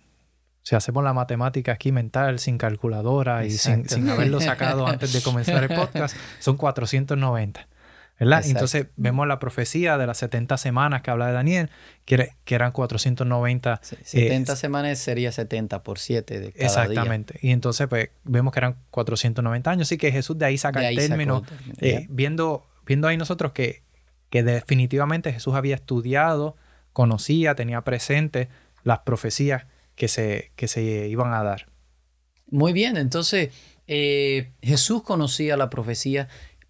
si 0.63 0.77
hacemos 0.77 1.03
la 1.03 1.13
matemática 1.13 1.73
aquí 1.73 1.93
mental, 1.93 2.39
sin 2.39 2.59
calculadora 2.59 3.45
y 3.45 3.51
sin, 3.51 3.89
sin 3.89 4.09
haberlo 4.09 4.41
sacado 4.43 4.87
antes 4.87 5.13
de 5.13 5.23
comenzar 5.23 5.65
el 5.65 5.75
podcast, 5.75 6.17
son 6.41 6.57
490. 6.57 7.67
Entonces 8.19 8.87
vemos 8.97 9.27
la 9.29 9.39
profecía 9.39 9.97
de 9.97 10.07
las 10.07 10.19
70 10.19 10.57
semanas 10.57 11.03
que 11.03 11.11
habla 11.11 11.27
de 11.29 11.33
Daniel, 11.33 11.71
que, 12.05 12.31
que 12.45 12.55
eran 12.55 12.73
490. 12.73 13.81
70 13.83 14.53
eh, 14.53 14.57
semanas 14.57 14.99
sería 14.99 15.31
70 15.31 15.83
por 15.83 15.99
7 15.99 16.41
de 16.41 16.53
cada 16.53 16.65
Exactamente. 16.65 17.39
Y 17.43 17.51
entonces 17.51 17.87
pues 17.87 18.11
vemos 18.25 18.53
que 18.53 18.61
eran 18.61 18.77
490 18.91 19.71
años, 19.71 19.89
así 19.89 19.99
que 19.99 20.11
Jesús 20.11 20.37
de 20.39 20.47
ahí 20.47 20.59
saca 20.59 20.89
el 20.89 20.97
término, 20.97 21.45
eh, 21.81 22.07
viendo, 22.11 22.67
viendo 22.87 23.07
ahí 23.07 23.17
nosotros 23.17 23.53
que, 23.53 23.83
que 24.31 24.43
definitivamente 24.43 25.33
Jesús 25.33 25.55
había 25.55 25.77
estudiado, 25.77 26.57
conocía, 26.93 27.55
tenía 27.55 27.83
presente 27.83 28.49
las 28.83 29.01
profecías 29.01 29.67
que 29.95 30.09
se, 30.09 30.53
que 30.57 30.67
se 30.67 31.09
iban 31.09 31.33
a 31.33 31.43
dar. 31.43 31.69
Muy 32.51 32.73
bien, 32.73 32.97
entonces 32.97 33.51
eh, 33.87 34.53
Jesús 34.63 35.03
conocía 35.03 35.57
la 35.57 35.71
profecía 35.71 36.29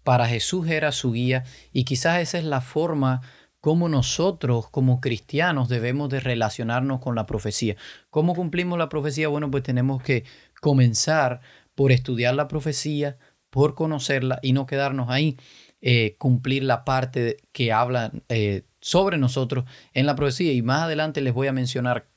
para 0.09 0.27
Jesús 0.27 0.67
era 0.67 0.91
su 0.91 1.11
guía 1.11 1.43
y 1.71 1.83
quizás 1.83 2.19
esa 2.19 2.39
es 2.39 2.43
la 2.43 2.61
forma 2.61 3.21
como 3.61 3.89
nosotros 3.89 4.67
como 4.67 5.01
cristianos 5.01 5.69
debemos 5.69 6.09
de 6.09 6.19
relacionarnos 6.19 6.99
con 6.99 7.13
la 7.13 7.27
profecía. 7.27 7.75
¿Cómo 8.09 8.33
cumplimos 8.33 8.79
la 8.79 8.89
profecía? 8.89 9.27
Bueno, 9.27 9.51
pues 9.51 9.61
tenemos 9.61 10.01
que 10.01 10.23
comenzar 10.61 11.41
por 11.75 11.91
estudiar 11.91 12.33
la 12.33 12.47
profecía, 12.47 13.19
por 13.51 13.75
conocerla 13.75 14.39
y 14.41 14.53
no 14.53 14.65
quedarnos 14.65 15.11
ahí, 15.11 15.37
eh, 15.79 16.15
cumplir 16.17 16.63
la 16.63 16.85
parte 16.85 17.37
que 17.51 17.71
habla 17.71 18.11
eh, 18.29 18.63
sobre 18.81 19.19
nosotros 19.19 19.65
en 19.93 20.07
la 20.07 20.15
profecía. 20.15 20.53
Y 20.53 20.63
más 20.63 20.85
adelante 20.85 21.21
les 21.21 21.35
voy 21.35 21.49
a 21.49 21.53
mencionar 21.53 22.09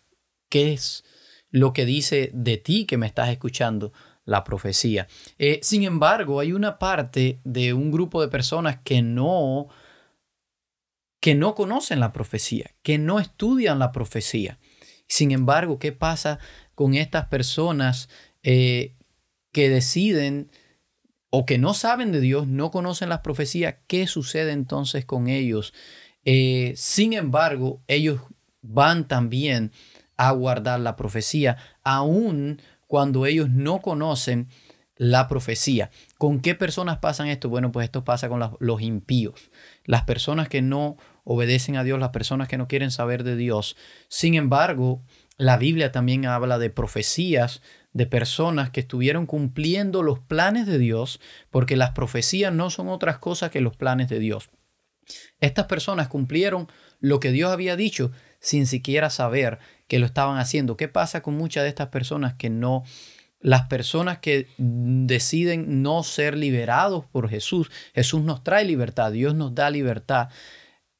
qué 0.48 0.72
es 0.72 1.04
lo 1.50 1.74
que 1.74 1.84
dice 1.84 2.30
de 2.32 2.56
ti 2.56 2.86
que 2.86 2.96
me 2.96 3.06
estás 3.06 3.28
escuchando 3.28 3.92
la 4.24 4.44
profecía. 4.44 5.08
Eh, 5.38 5.60
sin 5.62 5.82
embargo, 5.82 6.40
hay 6.40 6.52
una 6.52 6.78
parte 6.78 7.40
de 7.44 7.72
un 7.72 7.90
grupo 7.90 8.20
de 8.20 8.28
personas 8.28 8.78
que 8.84 9.02
no, 9.02 9.68
que 11.20 11.34
no 11.34 11.54
conocen 11.54 12.00
la 12.00 12.12
profecía, 12.12 12.74
que 12.82 12.98
no 12.98 13.18
estudian 13.18 13.78
la 13.78 13.92
profecía. 13.92 14.58
Sin 15.08 15.32
embargo, 15.32 15.78
¿qué 15.78 15.92
pasa 15.92 16.38
con 16.74 16.94
estas 16.94 17.26
personas 17.26 18.08
eh, 18.42 18.96
que 19.52 19.68
deciden 19.68 20.50
o 21.30 21.44
que 21.44 21.58
no 21.58 21.74
saben 21.74 22.12
de 22.12 22.20
Dios, 22.20 22.46
no 22.46 22.70
conocen 22.70 23.08
las 23.08 23.20
profecías? 23.20 23.76
¿Qué 23.86 24.06
sucede 24.06 24.52
entonces 24.52 25.04
con 25.04 25.28
ellos? 25.28 25.74
Eh, 26.24 26.72
sin 26.76 27.12
embargo, 27.12 27.82
ellos 27.88 28.20
van 28.62 29.08
también 29.08 29.72
a 30.16 30.30
guardar 30.30 30.78
la 30.80 30.94
profecía, 30.94 31.56
aún 31.82 32.62
cuando 32.92 33.24
ellos 33.24 33.48
no 33.48 33.80
conocen 33.80 34.48
la 34.96 35.26
profecía. 35.26 35.90
¿Con 36.18 36.40
qué 36.40 36.54
personas 36.54 36.98
pasan 36.98 37.28
esto? 37.28 37.48
Bueno, 37.48 37.72
pues 37.72 37.86
esto 37.86 38.04
pasa 38.04 38.28
con 38.28 38.42
los 38.58 38.82
impíos, 38.82 39.50
las 39.86 40.02
personas 40.02 40.50
que 40.50 40.60
no 40.60 40.98
obedecen 41.24 41.76
a 41.76 41.84
Dios, 41.84 41.98
las 41.98 42.10
personas 42.10 42.48
que 42.48 42.58
no 42.58 42.68
quieren 42.68 42.90
saber 42.90 43.24
de 43.24 43.34
Dios. 43.34 43.78
Sin 44.08 44.34
embargo, 44.34 45.00
la 45.38 45.56
Biblia 45.56 45.90
también 45.90 46.26
habla 46.26 46.58
de 46.58 46.68
profecías 46.68 47.62
de 47.94 48.04
personas 48.04 48.68
que 48.68 48.80
estuvieron 48.80 49.24
cumpliendo 49.24 50.02
los 50.02 50.18
planes 50.18 50.66
de 50.66 50.76
Dios, 50.76 51.18
porque 51.48 51.76
las 51.76 51.92
profecías 51.92 52.52
no 52.52 52.68
son 52.68 52.90
otras 52.90 53.16
cosas 53.16 53.50
que 53.50 53.62
los 53.62 53.74
planes 53.74 54.10
de 54.10 54.18
Dios. 54.18 54.50
Estas 55.40 55.64
personas 55.64 56.08
cumplieron 56.08 56.68
lo 57.00 57.20
que 57.20 57.32
Dios 57.32 57.50
había 57.50 57.74
dicho 57.74 58.12
sin 58.42 58.66
siquiera 58.66 59.08
saber 59.08 59.58
que 59.88 59.98
lo 59.98 60.04
estaban 60.04 60.38
haciendo. 60.38 60.76
¿Qué 60.76 60.88
pasa 60.88 61.22
con 61.22 61.34
muchas 61.34 61.62
de 61.62 61.70
estas 61.70 61.88
personas 61.88 62.34
que 62.34 62.50
no 62.50 62.84
las 63.40 63.66
personas 63.66 64.18
que 64.18 64.46
deciden 64.56 65.82
no 65.82 66.04
ser 66.04 66.36
liberados 66.36 67.04
por 67.06 67.28
Jesús, 67.28 67.72
Jesús 67.92 68.22
nos 68.22 68.44
trae 68.44 68.64
libertad, 68.64 69.10
Dios 69.10 69.34
nos 69.34 69.52
da 69.52 69.68
libertad. 69.68 70.28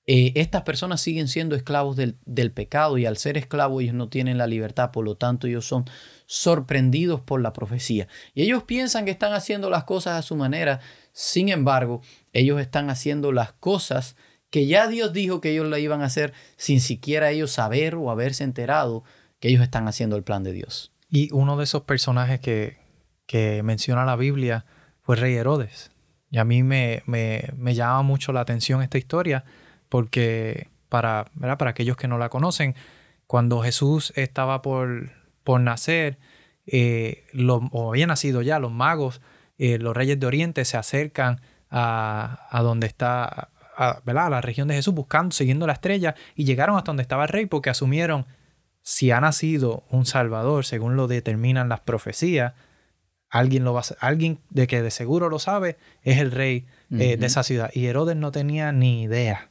Eh, 0.06 0.32
estas 0.34 0.62
personas 0.62 1.00
siguen 1.00 1.28
siendo 1.28 1.54
esclavos 1.54 1.94
del, 1.94 2.18
del, 2.26 2.50
pecado 2.50 2.98
y 2.98 3.06
al 3.06 3.16
ser 3.16 3.38
esclavos 3.38 3.80
ellos 3.80 3.94
no 3.94 4.08
tienen 4.08 4.38
la 4.38 4.48
libertad, 4.48 4.90
por 4.90 5.04
lo 5.04 5.16
tanto 5.16 5.46
ellos 5.46 5.64
son 5.64 5.84
sorprendidos 6.26 7.20
por 7.20 7.40
la 7.40 7.52
profecía. 7.52 8.08
Y 8.34 8.42
ellos 8.42 8.64
piensan 8.64 9.04
que 9.04 9.12
están 9.12 9.32
haciendo 9.32 9.70
las 9.70 9.84
cosas 9.84 10.18
a 10.18 10.22
su 10.22 10.34
manera, 10.34 10.80
sin 11.12 11.48
embargo, 11.48 12.02
ellos 12.32 12.60
están 12.60 12.90
haciendo 12.90 13.30
las 13.30 13.52
cosas 13.52 14.16
que 14.52 14.66
ya 14.66 14.86
Dios 14.86 15.14
dijo 15.14 15.40
que 15.40 15.50
ellos 15.50 15.66
la 15.66 15.78
iban 15.78 16.02
a 16.02 16.04
hacer 16.04 16.34
sin 16.58 16.82
siquiera 16.82 17.30
ellos 17.30 17.50
saber 17.50 17.94
o 17.94 18.10
haberse 18.10 18.44
enterado 18.44 19.02
que 19.40 19.48
ellos 19.48 19.62
están 19.62 19.88
haciendo 19.88 20.14
el 20.14 20.24
plan 20.24 20.44
de 20.44 20.52
Dios. 20.52 20.92
Y 21.08 21.32
uno 21.32 21.56
de 21.56 21.64
esos 21.64 21.82
personajes 21.82 22.38
que, 22.38 22.76
que 23.26 23.62
menciona 23.62 24.04
la 24.04 24.14
Biblia 24.14 24.66
fue 25.00 25.16
Rey 25.16 25.34
Herodes. 25.34 25.90
Y 26.30 26.36
a 26.36 26.44
mí 26.44 26.62
me, 26.62 27.02
me, 27.06 27.48
me 27.56 27.74
llama 27.74 28.02
mucho 28.02 28.34
la 28.34 28.42
atención 28.42 28.82
esta 28.82 28.98
historia 28.98 29.44
porque 29.88 30.68
para, 30.90 31.30
para 31.58 31.70
aquellos 31.70 31.96
que 31.96 32.06
no 32.06 32.18
la 32.18 32.28
conocen, 32.28 32.74
cuando 33.26 33.62
Jesús 33.62 34.12
estaba 34.16 34.60
por, 34.60 35.12
por 35.44 35.62
nacer, 35.62 36.18
eh, 36.66 37.24
o 37.70 37.90
había 37.90 38.06
nacido 38.06 38.42
ya, 38.42 38.58
los 38.58 38.70
magos, 38.70 39.22
eh, 39.56 39.78
los 39.78 39.96
reyes 39.96 40.20
de 40.20 40.26
Oriente 40.26 40.66
se 40.66 40.76
acercan 40.76 41.40
a, 41.70 42.46
a 42.50 42.60
donde 42.60 42.86
está, 42.86 43.48
a, 43.88 44.02
¿verdad? 44.04 44.26
a 44.26 44.30
la 44.30 44.40
región 44.40 44.68
de 44.68 44.74
Jesús, 44.74 44.94
buscando, 44.94 45.32
siguiendo 45.32 45.66
la 45.66 45.74
estrella, 45.74 46.14
y 46.34 46.44
llegaron 46.44 46.76
hasta 46.76 46.90
donde 46.90 47.02
estaba 47.02 47.24
el 47.24 47.28
rey 47.28 47.46
porque 47.46 47.70
asumieron 47.70 48.26
si 48.82 49.10
ha 49.10 49.20
nacido 49.20 49.84
un 49.90 50.06
Salvador, 50.06 50.64
según 50.64 50.96
lo 50.96 51.06
determinan 51.06 51.68
las 51.68 51.80
profecías, 51.80 52.54
alguien, 53.30 53.64
lo 53.64 53.72
va 53.72 53.80
a, 53.80 54.06
alguien 54.06 54.40
de 54.50 54.66
que 54.66 54.82
de 54.82 54.90
seguro 54.90 55.28
lo 55.28 55.38
sabe 55.38 55.78
es 56.02 56.18
el 56.18 56.30
rey 56.30 56.66
eh, 56.90 57.16
de 57.16 57.26
esa 57.26 57.42
ciudad. 57.42 57.70
Y 57.72 57.86
Herodes 57.86 58.16
no 58.16 58.30
tenía 58.30 58.72
ni 58.72 59.04
idea. 59.04 59.50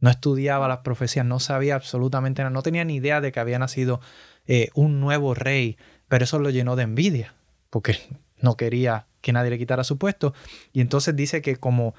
No 0.00 0.10
estudiaba 0.10 0.66
las 0.66 0.78
profecías, 0.78 1.24
no 1.24 1.40
sabía 1.40 1.76
absolutamente 1.76 2.42
nada, 2.42 2.50
no 2.50 2.62
tenía 2.62 2.84
ni 2.84 2.96
idea 2.96 3.20
de 3.20 3.32
que 3.32 3.40
había 3.40 3.58
nacido 3.58 4.00
eh, 4.46 4.70
un 4.74 5.00
nuevo 5.00 5.34
rey, 5.34 5.78
pero 6.08 6.24
eso 6.24 6.38
lo 6.38 6.50
llenó 6.50 6.76
de 6.76 6.82
envidia, 6.82 7.34
porque 7.70 7.96
no 8.40 8.56
quería 8.56 9.06
que 9.20 9.32
nadie 9.32 9.50
le 9.50 9.58
quitara 9.58 9.84
su 9.84 9.96
puesto. 9.96 10.34
Y 10.72 10.80
entonces 10.80 11.14
dice 11.16 11.40
que 11.40 11.56
como, 11.56 11.94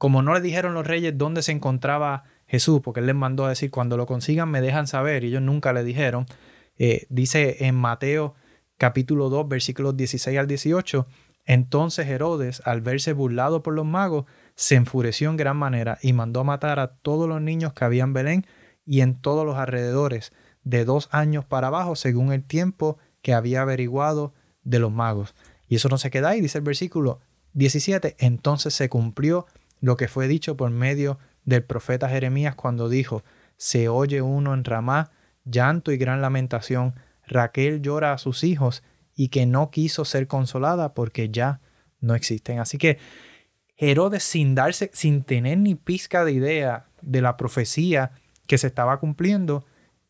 como 0.00 0.22
no 0.22 0.32
le 0.32 0.40
dijeron 0.40 0.72
los 0.72 0.86
reyes 0.86 1.18
dónde 1.18 1.42
se 1.42 1.52
encontraba 1.52 2.24
Jesús, 2.46 2.80
porque 2.82 3.00
él 3.00 3.06
les 3.06 3.14
mandó 3.14 3.44
a 3.44 3.50
decir, 3.50 3.70
cuando 3.70 3.98
lo 3.98 4.06
consigan 4.06 4.50
me 4.50 4.62
dejan 4.62 4.86
saber, 4.86 5.24
y 5.24 5.26
ellos 5.26 5.42
nunca 5.42 5.74
le 5.74 5.84
dijeron. 5.84 6.24
Eh, 6.78 7.06
dice 7.10 7.66
en 7.66 7.74
Mateo 7.74 8.34
capítulo 8.78 9.28
2, 9.28 9.46
versículos 9.46 9.94
16 9.98 10.38
al 10.38 10.46
18, 10.46 11.06
entonces 11.44 12.06
Herodes, 12.06 12.62
al 12.64 12.80
verse 12.80 13.12
burlado 13.12 13.62
por 13.62 13.74
los 13.74 13.84
magos, 13.84 14.24
se 14.54 14.76
enfureció 14.76 15.28
en 15.28 15.36
gran 15.36 15.58
manera 15.58 15.98
y 16.00 16.14
mandó 16.14 16.40
a 16.40 16.44
matar 16.44 16.78
a 16.78 16.94
todos 16.94 17.28
los 17.28 17.42
niños 17.42 17.74
que 17.74 17.84
había 17.84 18.04
en 18.04 18.14
Belén 18.14 18.46
y 18.86 19.02
en 19.02 19.20
todos 19.20 19.44
los 19.44 19.58
alrededores, 19.58 20.32
de 20.64 20.86
dos 20.86 21.10
años 21.12 21.44
para 21.44 21.66
abajo, 21.66 21.94
según 21.94 22.32
el 22.32 22.42
tiempo 22.42 22.96
que 23.20 23.34
había 23.34 23.60
averiguado 23.60 24.32
de 24.62 24.78
los 24.78 24.92
magos. 24.92 25.34
Y 25.68 25.74
eso 25.74 25.90
no 25.90 25.98
se 25.98 26.10
queda 26.10 26.30
ahí, 26.30 26.40
dice 26.40 26.56
el 26.56 26.64
versículo 26.64 27.20
17, 27.52 28.16
entonces 28.18 28.72
se 28.72 28.88
cumplió 28.88 29.46
lo 29.80 29.96
que 29.96 30.08
fue 30.08 30.28
dicho 30.28 30.56
por 30.56 30.70
medio 30.70 31.18
del 31.44 31.64
profeta 31.64 32.08
Jeremías 32.08 32.54
cuando 32.54 32.88
dijo, 32.88 33.24
se 33.56 33.88
oye 33.88 34.22
uno 34.22 34.54
en 34.54 34.64
Ramá, 34.64 35.10
llanto 35.44 35.92
y 35.92 35.96
gran 35.96 36.20
lamentación, 36.20 36.94
Raquel 37.26 37.82
llora 37.82 38.12
a 38.12 38.18
sus 38.18 38.44
hijos 38.44 38.82
y 39.14 39.28
que 39.28 39.46
no 39.46 39.70
quiso 39.70 40.04
ser 40.04 40.26
consolada 40.26 40.94
porque 40.94 41.30
ya 41.30 41.60
no 42.00 42.14
existen. 42.14 42.58
Así 42.58 42.78
que 42.78 42.98
Herodes 43.76 44.22
sin 44.24 44.54
darse, 44.54 44.90
sin 44.92 45.24
tener 45.24 45.58
ni 45.58 45.74
pizca 45.74 46.24
de 46.24 46.32
idea 46.32 46.86
de 47.00 47.22
la 47.22 47.36
profecía 47.36 48.12
que 48.46 48.58
se 48.58 48.66
estaba 48.66 48.98
cumpliendo, 48.98 49.64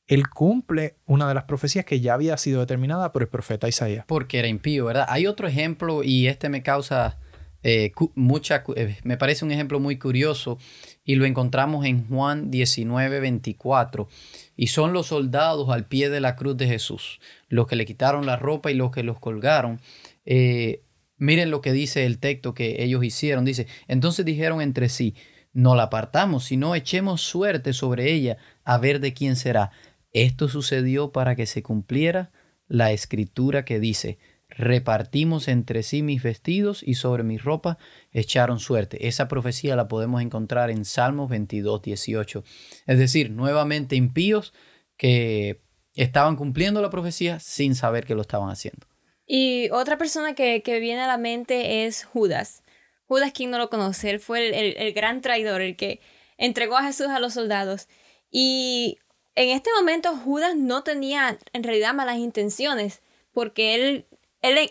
él 0.09 0.29
cumple 0.29 0.97
una 1.07 1.29
de 1.29 1.35
las 1.35 1.45
profecías 1.45 1.85
que 1.85 2.01
ya 2.01 2.15
había 2.15 2.37
sido 2.37 2.61
determinada 2.61 3.13
por 3.13 3.23
el 3.23 3.29
profeta 3.29 3.69
Isaías. 3.69 4.05
Porque 4.09 4.41
era 4.41 4.49
impío, 4.49 4.87
¿verdad? 4.87 5.07
Hay 5.09 5.29
otro 5.29 5.47
ejemplo 5.47 6.03
y 6.03 6.27
este 6.27 6.49
me 6.49 6.65
causa 6.65 7.19
eh, 7.63 7.93
mucha, 8.15 8.65
eh, 8.77 8.97
me 9.05 9.17
parece 9.17 9.45
un 9.45 9.51
ejemplo 9.51 9.81
muy 9.81 9.99
curioso 9.99 10.59
y 11.05 11.17
lo 11.17 11.27
encontramos 11.27 11.85
en 11.85 12.07
Juan 12.09 12.51
19, 12.51 13.21
24. 13.21 14.09
Y 14.57 14.69
son 14.69 14.93
los 14.93 15.09
soldados 15.09 15.69
al 15.71 15.87
pie 15.87 16.11
de 16.11 16.21
la 16.21 16.37
cruz 16.37 16.57
de 16.57 16.67
Jesús, 16.67 17.21
los 17.49 17.67
que 17.67 17.77
le 17.77 17.85
quitaron 17.85 18.27
la 18.27 18.37
ropa 18.37 18.71
y 18.71 18.75
los 18.75 18.91
que 18.91 19.03
los 19.03 19.19
colgaron. 19.19 19.81
Eh, 20.25 20.83
miren 21.17 21.51
lo 21.51 21.61
que 21.61 21.73
dice 21.73 22.07
el 22.07 22.19
texto 22.19 22.55
que 22.55 22.83
ellos 22.83 23.05
hicieron. 23.05 23.45
Dice, 23.45 23.67
entonces 23.89 24.25
dijeron 24.25 24.61
entre 24.61 24.89
sí, 24.89 25.15
no 25.53 25.75
la 25.75 25.85
apartamos, 25.85 26.45
sino 26.45 26.75
echemos 26.75 27.21
suerte 27.21 27.73
sobre 27.73 28.13
ella 28.13 28.37
a 28.65 28.79
ver 28.79 29.01
de 29.01 29.13
quién 29.13 29.37
será. 29.37 29.71
Esto 30.13 30.49
sucedió 30.49 31.13
para 31.13 31.37
que 31.37 31.47
se 31.47 31.63
cumpliera 31.63 32.31
la 32.69 32.93
escritura 32.93 33.65
que 33.65 33.81
dice, 33.81 34.19
repartimos 34.51 35.49
entre 35.49 35.83
sí 35.83 36.03
mis 36.03 36.23
vestidos 36.23 36.83
y 36.83 36.95
sobre 36.95 37.23
mi 37.23 37.39
ropa 37.39 37.79
echaron 38.13 38.59
suerte. 38.59 39.09
Esa 39.09 39.29
profecía 39.29 39.77
la 39.77 39.89
podemos 39.89 40.23
encontrar 40.23 40.71
en 40.71 40.85
Salmos 40.85 41.31
22, 41.31 41.83
18. 41.83 42.45
Es 42.87 42.99
decir, 42.99 43.31
nuevamente 43.31 43.97
impíos 43.97 44.53
que 44.97 45.63
estaban 45.95 46.37
cumpliendo 46.37 46.83
la 46.83 46.91
profecía 46.91 47.41
sin 47.41 47.75
saber 47.75 48.05
que 48.05 48.15
lo 48.15 48.23
estaban 48.23 48.51
haciendo. 48.51 48.87
Y 49.27 49.71
otra 49.71 49.97
persona 49.97 50.35
que, 50.35 50.63
viene 50.81 51.03
a 51.03 51.07
la 51.07 51.19
mente 51.19 51.87
es 51.87 52.05
Judas. 52.05 52.63
Judas, 53.07 53.33
quien 53.33 53.51
no 53.51 53.59
lo 53.59 53.71
conoce, 53.71 54.11
él 54.11 54.21
fue 54.21 54.49
el, 54.49 54.77
el 54.77 54.93
gran 54.93 55.21
traidor, 55.21 55.61
el 55.61 55.77
que 55.77 56.01
entregó 56.37 56.77
a 56.77 56.83
Jesús 56.83 57.09
a 57.09 57.21
los 57.21 57.35
soldados. 57.35 57.89
Y 58.31 58.99
en 59.35 59.51
este 59.51 59.71
momento 59.79 60.17
Judas 60.17 60.57
no 60.57 60.83
tenía 60.83 61.39
en 61.53 61.63
realidad 61.63 61.95
malas 61.95 62.19
intenciones, 62.19 63.03
porque 63.33 63.75
él 63.75 64.07
él 64.43 64.71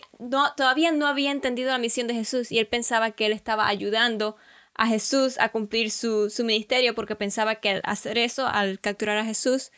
todavía 0.56 0.92
no 0.92 1.06
había 1.06 1.30
entendido 1.30 1.70
la 1.70 1.78
misión 1.78 2.06
de 2.06 2.14
Jesús 2.14 2.50
y 2.50 2.58
él 2.58 2.66
pensaba 2.66 3.12
que 3.12 3.26
él 3.26 3.32
estaba 3.32 3.68
ayudando 3.68 4.36
a 4.74 4.86
Jesús 4.86 5.38
a 5.38 5.50
cumplir 5.50 5.90
su, 5.90 6.32
ministerio 6.44 6.94
porque 6.94 7.16
pensaba 7.16 7.56
que 7.56 7.70
al 7.70 7.82
hacer 7.84 8.18
eso, 8.18 8.46
al 8.46 8.80
capturar 8.80 9.18
a 9.18 9.24
Jesús, 9.24 9.72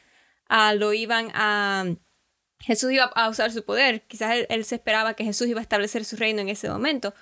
lo 0.76 0.92
iban 0.92 1.31
a... 1.35 1.87
Jesús 2.61 2.92
iba 2.92 3.05
a 3.05 3.28
usar 3.28 3.50
su 3.50 3.64
poder. 3.64 4.02
Quizás 4.07 4.37
él, 4.37 4.46
él, 4.48 4.64
se 4.64 4.76
esperaba 4.76 5.14
que 5.14 5.24
Jesús 5.24 5.48
iba 5.48 5.59
a 5.59 5.62
establecer 5.62 6.05
su 6.05 6.16
reino 6.16 6.40
en 6.40 6.48
ese 6.48 6.68
momento. 6.68 7.12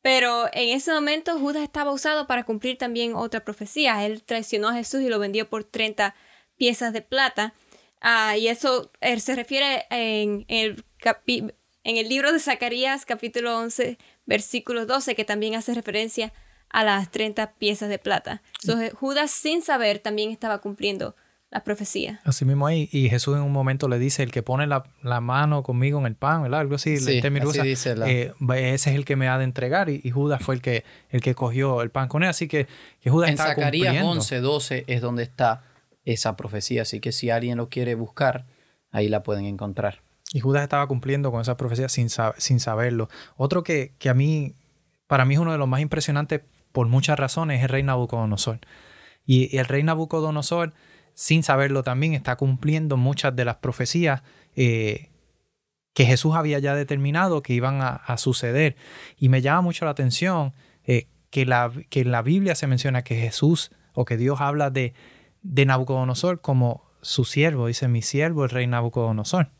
Pero 0.00 0.46
en 0.54 0.70
ese 0.70 0.92
momento 0.92 1.38
Judas 1.38 1.62
estaba 1.62 1.92
usado 1.92 2.26
para 2.26 2.44
cumplir 2.44 2.78
también 2.78 3.14
otra 3.14 3.44
profecía. 3.44 4.06
Él 4.06 4.22
traicionó 4.22 4.68
a 4.68 4.74
Jesús 4.74 5.02
y 5.02 5.10
lo 5.10 5.18
vendió 5.18 5.50
por 5.50 5.64
30 5.64 6.14
piezas 6.56 6.94
de 6.94 7.02
plata. 7.02 7.52
Ah, 8.00 8.38
y 8.38 8.48
eso 8.48 8.90
eh, 9.02 9.20
se 9.20 9.34
refiere 9.34 9.86
en, 9.90 10.46
el 10.48 10.84
capítulo 10.96 11.59
en 11.84 11.96
el 11.96 12.08
libro 12.08 12.32
de 12.32 12.38
Zacarías 12.38 13.04
capítulo 13.06 13.58
11 13.58 13.98
versículo 14.26 14.86
12 14.86 15.14
que 15.14 15.24
también 15.24 15.54
hace 15.54 15.74
referencia 15.74 16.32
a 16.68 16.84
las 16.84 17.10
30 17.10 17.54
piezas 17.54 17.88
de 17.88 17.98
plata. 17.98 18.42
Entonces, 18.62 18.92
Judas 18.94 19.30
sin 19.30 19.60
saber 19.60 19.98
también 19.98 20.30
estaba 20.30 20.58
cumpliendo 20.58 21.16
la 21.50 21.64
profecía. 21.64 22.20
Así 22.24 22.44
mismo 22.44 22.66
ahí, 22.66 22.88
y 22.92 23.08
Jesús 23.10 23.36
en 23.36 23.42
un 23.42 23.50
momento 23.50 23.88
le 23.88 23.98
dice, 23.98 24.22
el 24.22 24.30
que 24.30 24.42
pone 24.42 24.68
la, 24.68 24.84
mano 25.20 25.64
conmigo 25.64 25.98
en 25.98 26.06
el 26.06 26.14
pan, 26.14 26.42
¿verdad? 26.42 26.60
Algo 26.60 26.76
así, 26.76 26.96
sí, 26.98 27.20
así 27.20 27.60
dice 27.62 27.94
eh, 28.06 28.32
ese 28.56 28.90
es 28.90 28.96
el 28.96 29.04
que 29.04 29.16
me 29.16 29.26
ha 29.26 29.36
de 29.36 29.42
entregar, 29.42 29.90
y, 29.90 30.08
Judas 30.10 30.40
fue 30.44 30.54
el 30.54 30.62
que, 30.62 30.84
el 31.08 31.20
que 31.20 31.34
cogió 31.34 31.82
el 31.82 31.90
pan 31.90 32.06
con 32.06 32.22
él, 32.22 32.28
así 32.28 32.46
que, 32.46 32.68
que 33.00 33.10
Judas 33.10 33.30
En 33.30 33.36
Zacarías 33.36 34.00
11, 34.00 34.40
12 34.40 34.84
es 34.86 35.00
donde 35.00 35.24
está 35.24 35.64
esa 36.04 36.36
profecía, 36.36 36.82
así 36.82 37.00
que 37.00 37.10
si 37.10 37.30
alguien 37.30 37.58
lo 37.58 37.68
quiere 37.68 37.96
buscar, 37.96 38.46
ahí 38.92 39.08
la 39.08 39.24
pueden 39.24 39.44
encontrar. 39.44 40.02
Y 40.32 40.40
Judas 40.40 40.62
estaba 40.62 40.86
cumpliendo 40.86 41.32
con 41.32 41.40
esa 41.40 41.56
profecía 41.56 41.88
sin, 41.88 42.08
sin 42.08 42.60
saberlo. 42.60 43.08
Otro 43.36 43.62
que, 43.62 43.94
que, 43.98 44.08
a 44.08 44.14
mí, 44.14 44.54
para 45.06 45.24
mí 45.24 45.34
es 45.34 45.40
uno 45.40 45.52
de 45.52 45.58
los 45.58 45.68
más 45.68 45.80
impresionantes 45.80 46.42
por 46.72 46.86
muchas 46.86 47.18
razones, 47.18 47.58
es 47.58 47.64
el 47.64 47.68
rey 47.68 47.82
Nabucodonosor. 47.82 48.60
Y, 49.26 49.56
el 49.56 49.66
rey 49.66 49.82
Nabucodonosor, 49.82 50.72
sin 51.14 51.42
saberlo 51.42 51.82
también, 51.82 52.14
está 52.14 52.36
cumpliendo 52.36 52.96
muchas 52.96 53.34
de 53.34 53.44
las 53.44 53.56
profecías 53.56 54.22
eh, 54.54 55.10
que 55.94 56.06
Jesús 56.06 56.34
había 56.36 56.58
ya 56.60 56.74
determinado 56.74 57.42
que 57.42 57.52
iban 57.52 57.80
a, 57.82 58.16
suceder. 58.16 58.76
Y 59.16 59.28
me 59.28 59.42
llama 59.42 59.62
mucho 59.62 59.84
la 59.84 59.90
atención 59.90 60.52
eh, 60.84 61.08
que, 61.30 61.44
la, 61.44 61.72
que 61.90 62.00
en 62.00 62.12
la 62.12 62.22
Biblia 62.22 62.54
se 62.54 62.68
menciona 62.68 63.02
que 63.02 63.16
Jesús 63.16 63.72
o 63.94 64.04
que 64.04 64.16
Dios 64.16 64.40
habla 64.40 64.70
de, 64.70 64.94
de 65.42 65.66
Nabucodonosor 65.66 66.40
como 66.40 66.88
su 67.02 67.24
siervo, 67.24 67.66
dice 67.66 67.88
mi 67.88 68.02
siervo 68.02 68.44
el 68.44 68.50
rey 68.50 68.66
Nabucodonosor. 68.66 69.50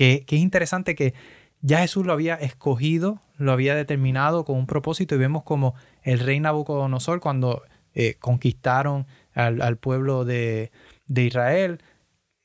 Que, 0.00 0.24
es 0.26 0.40
interesante 0.40 0.94
que 0.94 1.12
ya 1.60 1.80
Jesús 1.80 2.06
lo 2.06 2.14
había 2.14 2.36
escogido, 2.36 3.20
lo 3.36 3.52
había 3.52 3.74
determinado 3.74 4.46
con 4.46 4.56
un 4.56 4.66
propósito 4.66 5.14
y 5.14 5.18
vemos 5.18 5.42
como 5.42 5.74
el 6.02 6.20
rey 6.20 6.40
Nabucodonosor 6.40 7.20
cuando 7.20 7.64
eh, 7.92 8.16
conquistaron 8.18 9.06
al, 9.34 9.76
pueblo 9.76 10.24
de, 10.24 10.70
Israel, 11.06 11.82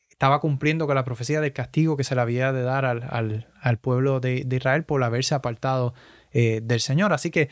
estaba 0.09 0.41
cumpliendo 0.41 0.85
con 0.85 0.95
la 0.95 1.05
profecía 1.05 1.39
del 1.39 1.53
castigo 1.53 1.95
que 1.95 2.03
se 2.03 2.15
le 2.15 2.19
había 2.19 2.51
de 2.51 2.63
dar 2.63 2.83
al, 2.83 3.77
pueblo 3.79 4.19
de, 4.19 4.45
Israel 4.51 4.83
por 4.83 5.01
haberse 5.01 5.33
apartado 5.33 5.93
eh, 6.33 6.59
del 6.61 6.81
Señor. 6.81 7.13
Así 7.13 7.31
que 7.31 7.47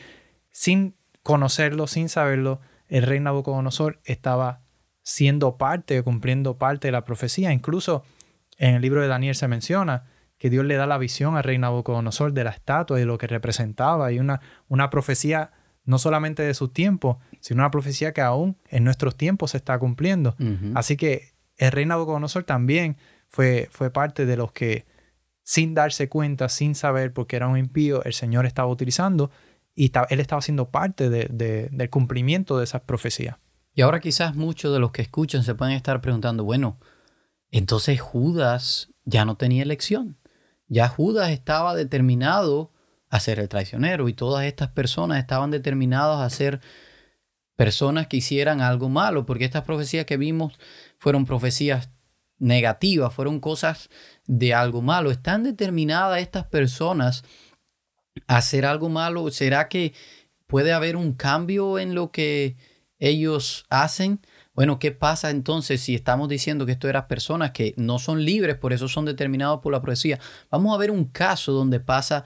sin 0.50 0.96
conocerlo, 1.22 1.86
sin 1.86 2.10
saberlo, 2.10 2.60
el 2.88 3.04
rey 3.04 3.20
Nabucodonosor 3.20 4.00
estaba 4.04 4.60
siendo 5.02 5.56
parte, 5.56 6.02
cumpliendo 6.02 6.58
parte 6.58 6.88
de 6.88 6.92
la 6.92 7.06
profecía. 7.06 7.54
Incluso 7.54 8.04
en 8.58 8.74
el 8.74 8.82
libro 8.82 9.00
de 9.00 9.08
Daniel 9.08 9.34
se 9.34 9.48
menciona 9.48 10.04
que 10.38 10.50
Dios 10.50 10.64
le 10.64 10.74
da 10.74 10.86
la 10.86 10.98
visión 10.98 11.36
al 11.36 11.44
rey 11.44 11.58
Nabucodonosor 11.58 12.32
de 12.32 12.44
la 12.44 12.50
estatua 12.50 12.98
y 12.98 13.00
de 13.00 13.06
lo 13.06 13.18
que 13.18 13.26
representaba 13.26 14.12
y 14.12 14.18
una, 14.18 14.40
una 14.68 14.90
profecía 14.90 15.52
no 15.84 15.98
solamente 15.98 16.42
de 16.42 16.54
su 16.54 16.68
tiempo, 16.68 17.18
sino 17.40 17.62
una 17.62 17.70
profecía 17.70 18.12
que 18.12 18.22
aún 18.22 18.56
en 18.68 18.84
nuestros 18.84 19.16
tiempos 19.16 19.52
se 19.52 19.58
está 19.58 19.78
cumpliendo. 19.78 20.34
Así 20.74 20.96
que 20.96 21.34
el 21.56 21.72
rey 21.72 21.86
Nabucodonosor 21.86 22.44
también 22.44 22.96
fue, 23.28 23.68
fue 23.70 23.90
parte 23.90 24.26
de 24.26 24.36
los 24.36 24.52
que, 24.52 24.86
sin 25.42 25.74
darse 25.74 26.08
cuenta, 26.08 26.48
sin 26.48 26.74
saber, 26.74 27.12
porque 27.12 27.36
era 27.36 27.48
un 27.48 27.58
impío, 27.58 28.02
el 28.04 28.14
Señor 28.14 28.46
estaba 28.46 28.68
utilizando 28.68 29.30
y 29.74 29.92
él 30.08 30.20
estaba 30.20 30.40
siendo 30.40 30.70
parte 30.70 31.10
del 31.10 31.90
cumplimiento 31.90 32.58
de 32.58 32.64
esas 32.64 32.82
profecías. 32.82 33.36
Y 33.74 33.82
ahora 33.82 34.00
quizás 34.00 34.36
muchos 34.36 34.72
de 34.72 34.78
los 34.78 34.92
que 34.92 35.02
escuchan 35.02 35.42
se 35.42 35.54
pueden 35.54 35.74
estar 35.74 36.00
preguntando, 36.00 36.44
bueno, 36.44 36.78
entonces 37.58 38.00
Judas 38.00 38.90
ya 39.04 39.24
no 39.24 39.36
tenía 39.36 39.62
elección. 39.62 40.18
Ya 40.66 40.88
Judas 40.88 41.30
estaba 41.30 41.76
determinado 41.76 42.72
a 43.10 43.20
ser 43.20 43.38
el 43.38 43.48
traicionero 43.48 44.08
y 44.08 44.12
todas 44.12 44.44
estas 44.44 44.70
personas 44.70 45.18
estaban 45.18 45.52
determinadas 45.52 46.20
a 46.20 46.30
ser 46.30 46.60
personas 47.54 48.08
que 48.08 48.16
hicieran 48.16 48.60
algo 48.60 48.88
malo, 48.88 49.24
porque 49.24 49.44
estas 49.44 49.62
profecías 49.62 50.04
que 50.04 50.16
vimos 50.16 50.58
fueron 50.98 51.26
profecías 51.26 51.90
negativas, 52.40 53.14
fueron 53.14 53.38
cosas 53.38 53.88
de 54.26 54.52
algo 54.52 54.82
malo. 54.82 55.12
¿Están 55.12 55.44
determinadas 55.44 56.20
estas 56.20 56.46
personas 56.46 57.22
a 58.26 58.38
hacer 58.38 58.66
algo 58.66 58.88
malo? 58.88 59.30
¿Será 59.30 59.68
que 59.68 59.94
puede 60.48 60.72
haber 60.72 60.96
un 60.96 61.12
cambio 61.12 61.78
en 61.78 61.94
lo 61.94 62.10
que 62.10 62.56
ellos 62.98 63.64
hacen? 63.70 64.20
Bueno, 64.54 64.78
¿qué 64.78 64.92
pasa 64.92 65.30
entonces 65.30 65.80
si 65.80 65.94
estamos 65.94 66.28
diciendo 66.28 66.64
que 66.64 66.72
esto 66.72 66.88
eran 66.88 67.08
personas 67.08 67.50
que 67.50 67.74
no 67.76 67.98
son 67.98 68.24
libres, 68.24 68.56
por 68.56 68.72
eso 68.72 68.88
son 68.88 69.04
determinados 69.04 69.60
por 69.60 69.72
la 69.72 69.82
profecía? 69.82 70.20
Vamos 70.50 70.74
a 70.74 70.78
ver 70.78 70.92
un 70.92 71.06
caso 71.06 71.52
donde 71.52 71.80
pasa 71.80 72.24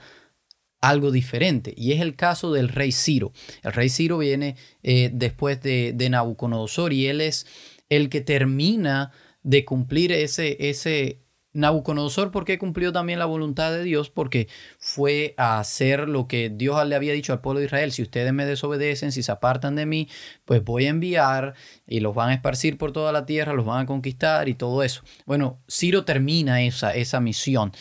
algo 0.79 1.11
diferente 1.11 1.73
y 1.75 1.91
es 1.91 2.01
el 2.01 2.15
caso 2.15 2.53
del 2.53 2.69
rey 2.69 2.91
Ciro. 2.91 3.33
El 3.63 3.73
rey 3.73 3.89
Ciro 3.89 4.19
viene 4.19 4.55
eh, 4.83 5.09
después 5.11 5.61
de, 5.61 5.91
de, 5.93 6.09
Nabucodonosor 6.09 6.93
y 6.93 7.07
él 7.07 7.19
es 7.19 7.47
el 7.89 8.09
que 8.09 8.21
termina 8.21 9.11
de 9.43 9.65
cumplir 9.65 10.11
ese, 10.11 10.69
ese 10.69 11.21
Nabucodonosor, 11.53 12.31
¿por 12.31 12.45
qué 12.45 12.59
cumplió 12.59 12.91
también 12.91 13.17
la 13.17 13.25
voluntad 13.25 13.71
de 13.71 13.83
Dios? 13.83 14.09
Porque 14.09 14.47
fue 14.77 15.33
a 15.37 15.59
hacer 15.59 16.07
lo 16.07 16.27
que 16.27 16.49
Dios 16.49 16.85
le 16.87 16.95
había 16.95 17.13
dicho 17.13 17.33
al 17.33 17.41
pueblo 17.41 17.59
de 17.59 17.65
Israel. 17.65 17.91
Si 17.91 18.03
ustedes 18.03 18.31
me 18.33 18.45
desobedecen, 18.45 19.11
si 19.11 19.23
se 19.23 19.31
apartan 19.31 19.75
de 19.75 19.85
mí, 19.85 20.07
pues 20.45 20.63
voy 20.63 20.85
a 20.85 20.89
enviar 20.89 21.55
y 21.87 22.01
los 22.01 22.13
van 22.13 22.29
a 22.29 22.33
esparcir 22.35 22.77
por 22.77 22.91
toda 22.91 23.11
la 23.11 23.25
tierra, 23.25 23.53
los 23.53 23.65
van 23.65 23.81
a 23.81 23.85
conquistar 23.87 24.47
y 24.47 24.53
todo 24.53 24.83
eso. 24.83 25.01
Bueno, 25.25 25.59
Ciro 25.67 26.05
termina 26.05 26.61
esa, 26.61 26.93
esa 26.93 27.19
misión. 27.19 27.71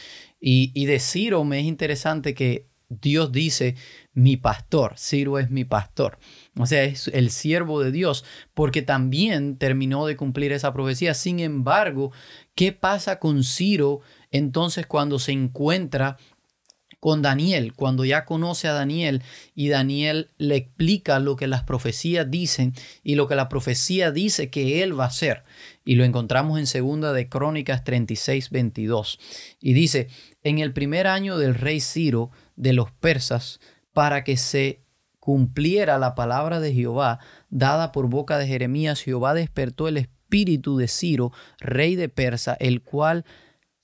Y, 0.41 0.73
y 0.75 0.87
de 0.87 0.99
Ciro 0.99 1.45
me 1.45 1.61
es 1.61 1.67
interesante 1.67 2.35
que 2.35 2.69
Dios 2.89 3.33
dice, 3.33 3.77
mi 4.15 4.39
pastor, 4.39 4.95
Ciro 4.97 5.39
es 5.39 5.51
mi 5.51 5.65
pastor. 5.65 6.19
O 6.57 6.67
sea, 6.67 6.85
es 6.85 7.09
el 7.09 7.31
siervo 7.31 7.83
de 7.83 7.93
Dios, 7.93 8.25
porque 8.55 8.83
también 8.83 9.59
terminó 9.59 10.07
de 10.07 10.17
cumplir 10.17 10.53
esa 10.53 10.73
profecía. 10.73 11.15
Sin 11.15 11.41
embargo, 11.41 12.13
¿qué 12.55 12.73
pasa 12.73 13.19
con 13.19 13.45
Ciro 13.45 14.01
entonces 14.31 14.87
cuando 14.87 15.19
se 15.19 15.33
encuentra 15.33 16.17
con 17.01 17.23
Daniel, 17.23 17.75
cuando 17.75 18.05
ya 18.05 18.25
conoce 18.25 18.67
a 18.67 18.73
Daniel 18.73 19.23
y 19.55 19.69
Daniel 19.69 20.31
le 20.37 20.57
explica 20.57 21.21
lo 21.21 21.37
que 21.37 21.47
las 21.47 21.63
profecías 21.63 22.29
dicen 22.29 22.75
y 23.05 23.15
lo 23.15 23.29
que 23.29 23.37
la 23.37 23.49
profecía 23.49 24.11
dice 24.11 24.51
que 24.51 24.83
él 24.83 24.99
va 24.99 25.05
a 25.05 25.09
hacer. 25.09 25.45
Y 25.85 25.95
lo 25.95 26.05
encontramos 26.05 26.59
en 26.59 26.67
segunda 26.67 27.13
de 27.13 27.29
Crónicas 27.29 27.85
36, 27.85 28.51
22. 28.51 29.21
Y 29.61 29.75
dice, 29.75 30.09
en 30.43 30.59
el 30.59 30.73
primer 30.73 31.07
año 31.07 31.39
del 31.39 31.55
rey 31.55 31.81
Ciro, 31.81 32.31
de 32.57 32.73
los 32.73 32.91
persas 32.91 33.61
para 33.93 34.25
que 34.25 34.37
se 34.37 34.83
cumpliera 35.29 35.99
la 35.99 36.15
palabra 36.15 36.59
de 36.59 36.73
Jehová 36.73 37.19
dada 37.51 37.93
por 37.93 38.09
boca 38.09 38.39
de 38.39 38.47
Jeremías, 38.47 39.03
Jehová 39.03 39.35
despertó 39.35 39.87
el 39.87 39.99
espíritu 39.99 40.79
de 40.79 40.89
Ciro, 40.89 41.33
rey 41.61 41.97
de 41.97 42.09
Persa, 42.09 42.57
el 42.59 42.81
cual 42.81 43.27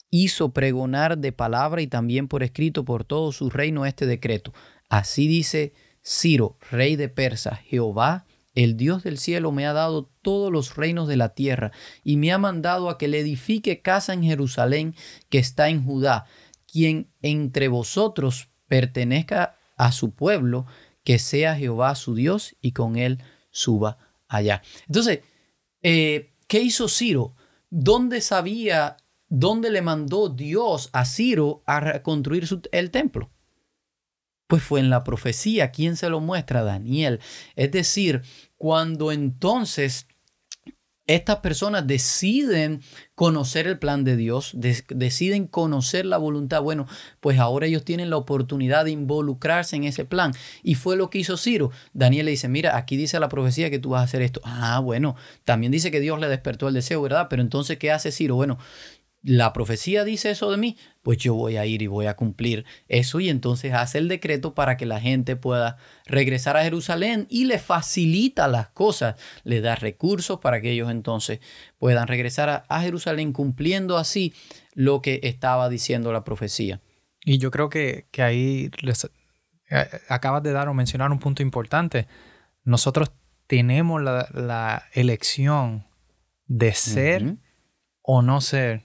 hizo 0.09 0.53
pregonar 0.53 1.19
de 1.19 1.31
palabra 1.33 1.83
y 1.83 1.87
también 1.87 2.27
por 2.27 2.41
escrito 2.41 2.83
por 2.83 3.03
todo 3.03 3.31
su 3.31 3.51
reino 3.51 3.85
este 3.85 4.07
decreto. 4.07 4.55
Así 4.89 5.27
dice 5.27 5.75
Ciro, 6.03 6.57
rey 6.71 6.95
de 6.95 7.09
Persa, 7.09 7.57
Jehová, 7.57 8.25
el 8.55 8.75
Dios 8.75 9.03
del 9.03 9.19
cielo, 9.19 9.51
me 9.51 9.67
ha 9.67 9.73
dado 9.73 10.09
todos 10.23 10.51
los 10.51 10.75
reinos 10.75 11.07
de 11.07 11.17
la 11.17 11.35
tierra 11.35 11.71
y 12.03 12.17
me 12.17 12.31
ha 12.31 12.39
mandado 12.39 12.89
a 12.89 12.97
que 12.97 13.07
le 13.07 13.19
edifique 13.19 13.83
casa 13.83 14.13
en 14.13 14.23
Jerusalén 14.23 14.95
que 15.29 15.37
está 15.37 15.69
en 15.69 15.85
Judá, 15.85 16.25
quien 16.65 17.11
entre 17.21 17.67
vosotros 17.67 18.49
pertenezca 18.67 19.57
a 19.77 19.91
su 19.91 20.11
pueblo, 20.11 20.65
que 21.05 21.19
sea 21.19 21.55
Jehová 21.55 21.95
su 21.95 22.15
Dios 22.15 22.57
y 22.59 22.73
con 22.73 22.97
él 22.97 23.23
suba 23.51 23.97
allá. 24.27 24.61
Entonces, 24.87 25.19
eh, 25.81 26.33
¿qué 26.47 26.59
hizo 26.59 26.89
Ciro? 26.89 27.35
¿Dónde 27.69 28.19
sabía, 28.19 28.97
dónde 29.29 29.69
le 29.69 29.81
mandó 29.81 30.29
Dios 30.29 30.89
a 30.91 31.05
Ciro 31.05 31.63
a 31.65 31.79
reconstruir 31.79 32.45
el 32.71 32.91
templo? 32.91 33.31
Pues 34.47 34.63
fue 34.63 34.79
en 34.79 34.89
la 34.89 35.03
profecía. 35.03 35.71
¿Quién 35.71 35.95
se 35.95 36.09
lo 36.09 36.19
muestra? 36.19 36.63
Daniel. 36.63 37.19
Es 37.55 37.71
decir, 37.71 38.23
cuando 38.57 39.11
entonces 39.11 40.07
estas 41.07 41.37
personas 41.37 41.85
deciden 41.85 42.81
conocer 43.13 43.67
el 43.67 43.77
plan 43.77 44.03
de 44.03 44.17
Dios, 44.17 44.51
deciden 44.55 45.47
conocer 45.47 46.05
la 46.05 46.17
voluntad, 46.17 46.61
bueno, 46.61 46.87
pues 47.19 47.39
ahora 47.39 47.67
ellos 47.67 47.85
tienen 47.85 48.09
la 48.09 48.17
oportunidad 48.17 48.85
de 48.85 48.91
involucrarse 48.91 49.75
en 49.75 49.83
ese 49.83 50.05
plan. 50.05 50.33
Y 50.63 50.75
fue 50.75 50.97
lo 50.97 51.09
que 51.09 51.19
hizo 51.19 51.37
Ciro. 51.37 51.71
Daniel 51.93 52.25
le 52.25 52.31
dice, 52.31 52.49
mira, 52.49 52.75
aquí 52.75 52.97
dice 52.97 53.19
la 53.19 53.29
profecía 53.29 53.69
que 53.69 53.79
tú 53.79 53.91
vas 53.91 54.01
a 54.01 54.05
hacer 54.05 54.21
esto. 54.21 54.41
Ah, 54.43 54.79
bueno, 54.79 55.15
también 55.43 55.71
dice 55.71 55.91
que 55.91 55.99
Dios 55.99 56.19
le 56.19 56.27
despertó 56.27 56.67
el 56.67 56.73
deseo, 56.73 57.01
¿verdad? 57.01 57.27
Pero 57.29 57.41
entonces, 57.41 57.77
¿qué 57.77 57.91
hace 57.91 58.11
Ciro? 58.11 58.35
Bueno, 58.35 58.57
la 59.25 59.53
profecía 59.53 60.03
dice 60.03 60.29
eso 60.29 60.51
de 60.51 60.57
mí, 60.57 60.77
pues 61.01 61.17
yo 61.17 61.33
voy 61.33 61.57
a 61.57 61.65
ir 61.65 61.81
y 61.81 61.87
voy 61.87 62.05
a 62.05 62.15
cumplir 62.15 62.63
eso 62.87 63.19
y 63.19 63.29
entonces 63.29 63.73
hace 63.73 63.97
el 63.97 64.07
decreto 64.07 64.53
para 64.53 64.77
que 64.77 64.85
la 64.85 65.01
gente 65.01 65.35
pueda 65.35 65.77
regresar 66.05 66.57
a 66.57 66.63
Jerusalén 66.63 67.25
y 67.27 67.45
le 67.45 67.57
facilita 67.57 68.47
las 68.47 68.69
cosas, 68.69 69.15
le 69.43 69.61
da 69.61 69.75
recursos 69.75 70.39
para 70.39 70.61
que 70.61 70.71
ellos 70.71 70.91
entonces 70.91 71.39
puedan 71.79 72.07
regresar 72.07 72.65
a, 72.69 72.81
Jerusalén 72.81 73.33
cumpliendo 73.33 73.97
así 73.97 74.31
lo 74.75 75.01
que 75.01 75.19
estaba 75.23 75.69
diciendo 75.69 76.13
la 76.13 76.23
profecía. 76.23 76.81
Y 77.23 77.39
yo 77.39 77.49
creo 77.49 77.69
que, 77.69 78.05
ahí 78.19 78.69
eh, 79.71 79.89
acabas 80.07 80.43
de 80.43 80.51
dar 80.51 80.69
o 80.69 80.75
mencionar 80.75 81.11
un 81.11 81.17
punto 81.17 81.41
importante. 81.41 82.07
Nosotros 82.63 83.11
tenemos 83.47 84.03
la, 84.03 84.83
elección 84.93 85.87
de 86.45 86.73
ser 86.73 87.37
o 88.03 88.21
no 88.21 88.39
ser 88.39 88.83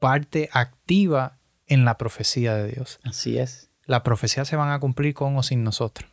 parte 0.00 0.48
activa 0.52 1.38
en 1.66 1.84
la 1.84 1.96
profecía 1.96 2.56
de 2.56 2.72
Dios. 2.72 2.98
Así 3.04 3.38
es. 3.38 3.70
Las 3.86 4.00
profecías 4.00 4.48
se 4.48 4.56
van 4.56 4.72
a 4.72 4.80
cumplir 4.80 5.14
con 5.14 5.36
o 5.36 5.42
sin 5.44 5.62
nosotros. 5.62 6.10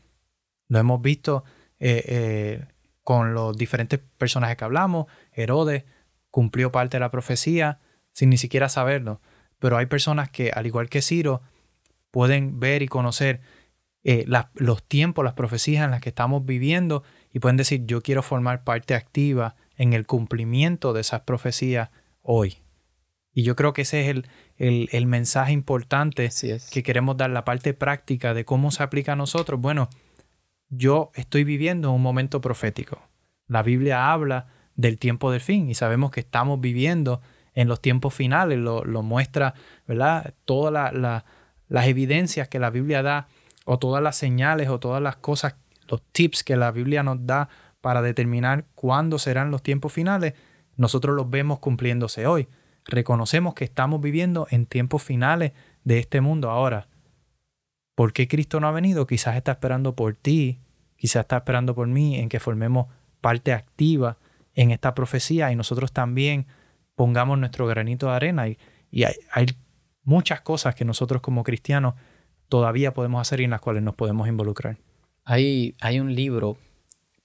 Lo 0.67 0.77
hemos 0.77 1.01
visto 1.01 1.43
eh, 1.79 2.03
eh, 2.07 2.65
con 3.03 3.33
los 3.33 3.57
diferentes 3.57 3.99
personajes 4.17 4.57
que 4.57 4.65
hablamos. 4.65 5.07
Herodes 5.31 5.85
cumplió 6.29 6.71
parte 6.71 6.97
de 6.97 7.01
la 7.01 7.09
profecía 7.09 7.79
sin 8.13 8.29
ni 8.29 8.37
siquiera 8.37 8.69
saberlo. 8.69 9.21
Pero 9.59 9.77
hay 9.77 9.87
personas 9.87 10.29
que, 10.29 10.51
al 10.51 10.67
igual 10.67 10.89
que 10.89 11.01
Ciro, 11.01 11.41
pueden 12.11 12.59
ver 12.59 12.81
y 12.81 12.87
conocer 12.87 13.41
eh, 14.03 14.25
los 14.53 14.83
tiempos, 14.83 15.25
las 15.25 15.33
profecías 15.33 15.83
en 15.83 15.91
las 15.91 16.01
que 16.01 16.09
estamos 16.09 16.45
viviendo 16.45 17.03
y 17.31 17.39
pueden 17.39 17.57
decir, 17.57 17.85
yo 17.85 18.01
quiero 18.01 18.21
formar 18.21 18.63
parte 18.63 18.95
activa 18.95 19.55
en 19.75 19.93
el 19.93 20.05
cumplimiento 20.05 20.93
de 20.93 21.01
esas 21.01 21.21
profecías 21.21 21.89
hoy. 22.21 22.57
Y 23.37 23.43
yo 23.43 23.55
creo 23.55 23.71
que 23.71 23.83
ese 23.83 24.01
es 24.01 24.23
el, 24.57 24.89
el, 24.91 25.05
mensaje 25.05 25.51
importante 25.51 26.27
que 26.71 26.81
queremos 26.81 27.17
dar, 27.17 27.29
la 27.29 27.45
parte 27.45 27.75
práctica 27.75 28.33
de 28.33 28.45
cómo 28.45 28.71
se 28.71 28.81
aplica 28.81 29.13
a 29.13 29.15
nosotros. 29.15 29.61
Bueno, 29.61 29.89
yo 30.69 31.11
estoy 31.13 31.43
viviendo 31.43 31.91
un 31.91 32.01
momento 32.01 32.41
profético. 32.41 32.99
La 33.47 33.61
Biblia 33.61 34.11
habla 34.11 34.47
del 34.73 34.97
tiempo 34.97 35.31
del 35.31 35.39
fin 35.39 35.69
y 35.69 35.75
sabemos 35.75 36.09
que 36.09 36.21
estamos 36.21 36.59
viviendo 36.59 37.21
en 37.53 37.67
los 37.67 37.79
tiempos 37.79 38.15
finales, 38.15 38.57
lo, 38.57 38.83
muestra, 39.03 39.53
¿verdad? 39.85 40.33
Todas 40.43 40.91
las 41.69 41.85
evidencias 41.85 42.47
que 42.47 42.57
la 42.57 42.71
Biblia 42.71 43.03
da 43.03 43.27
o 43.65 43.77
todas 43.77 44.01
las 44.01 44.15
señales 44.15 44.67
o 44.69 44.79
todas 44.79 44.99
las 44.99 45.17
cosas, 45.17 45.57
los 45.87 46.01
tips 46.11 46.43
que 46.43 46.55
la 46.55 46.71
Biblia 46.71 47.03
nos 47.03 47.23
da 47.27 47.49
para 47.81 48.01
determinar 48.01 48.65
cuándo 48.73 49.19
serán 49.19 49.51
los 49.51 49.61
tiempos 49.61 49.93
finales, 49.93 50.33
nosotros 50.75 51.15
los 51.15 51.29
vemos 51.29 51.59
cumpliéndose 51.59 52.25
hoy. 52.25 52.47
Reconocemos 52.87 53.53
que 53.53 53.65
estamos 53.65 54.01
viviendo 54.01 54.47
en 54.49 54.65
tiempos 54.65 55.03
finales 55.03 55.51
de 55.83 55.99
este 55.99 56.21
mundo 56.21 56.49
ahora. 56.49 56.87
¿Por 57.95 58.13
qué 58.13 58.27
Cristo 58.27 58.59
no 58.59 58.67
ha 58.67 58.71
venido? 58.71 59.07
Quizás 59.07 59.35
está 59.35 59.53
esperando 59.53 59.95
por 59.95 60.15
ti, 60.15 60.59
quizás 60.95 61.21
está 61.21 61.37
esperando 61.37 61.75
por 61.75 61.87
mí 61.87 62.15
en 62.15 62.29
que 62.29 62.39
formemos 62.39 62.87
parte 63.21 63.51
activa 63.51 64.17
en 64.53 64.71
esta 64.71 64.95
profecía 64.95 65.51
y 65.51 65.55
nosotros 65.55 65.91
también 65.91 66.47
pongamos 66.95 67.37
nuestro 67.37 67.67
granito 67.67 68.07
de 68.07 68.13
arena. 68.13 68.47
Y, 68.47 68.57
hay, 68.93 69.47
muchas 70.03 70.39
cosas 70.39 70.73
que 70.73 70.85
nosotros 70.85 71.21
como 71.21 71.43
cristianos 71.43 71.95
todavía 72.47 72.93
podemos 72.93 73.19
hacer 73.19 73.41
y 73.41 73.43
en 73.43 73.49
las 73.49 73.59
cuales 73.59 73.83
nos 73.83 73.95
podemos 73.95 74.29
involucrar. 74.29 74.77
Hay, 75.25 75.75
hay 75.81 75.99
un 75.99 76.15
libro 76.15 76.57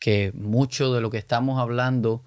que 0.01 0.33
mucho 0.35 0.93
de 0.93 1.01
lo 1.01 1.09
que 1.09 1.19
estamos 1.19 1.61
hablando 1.61 2.25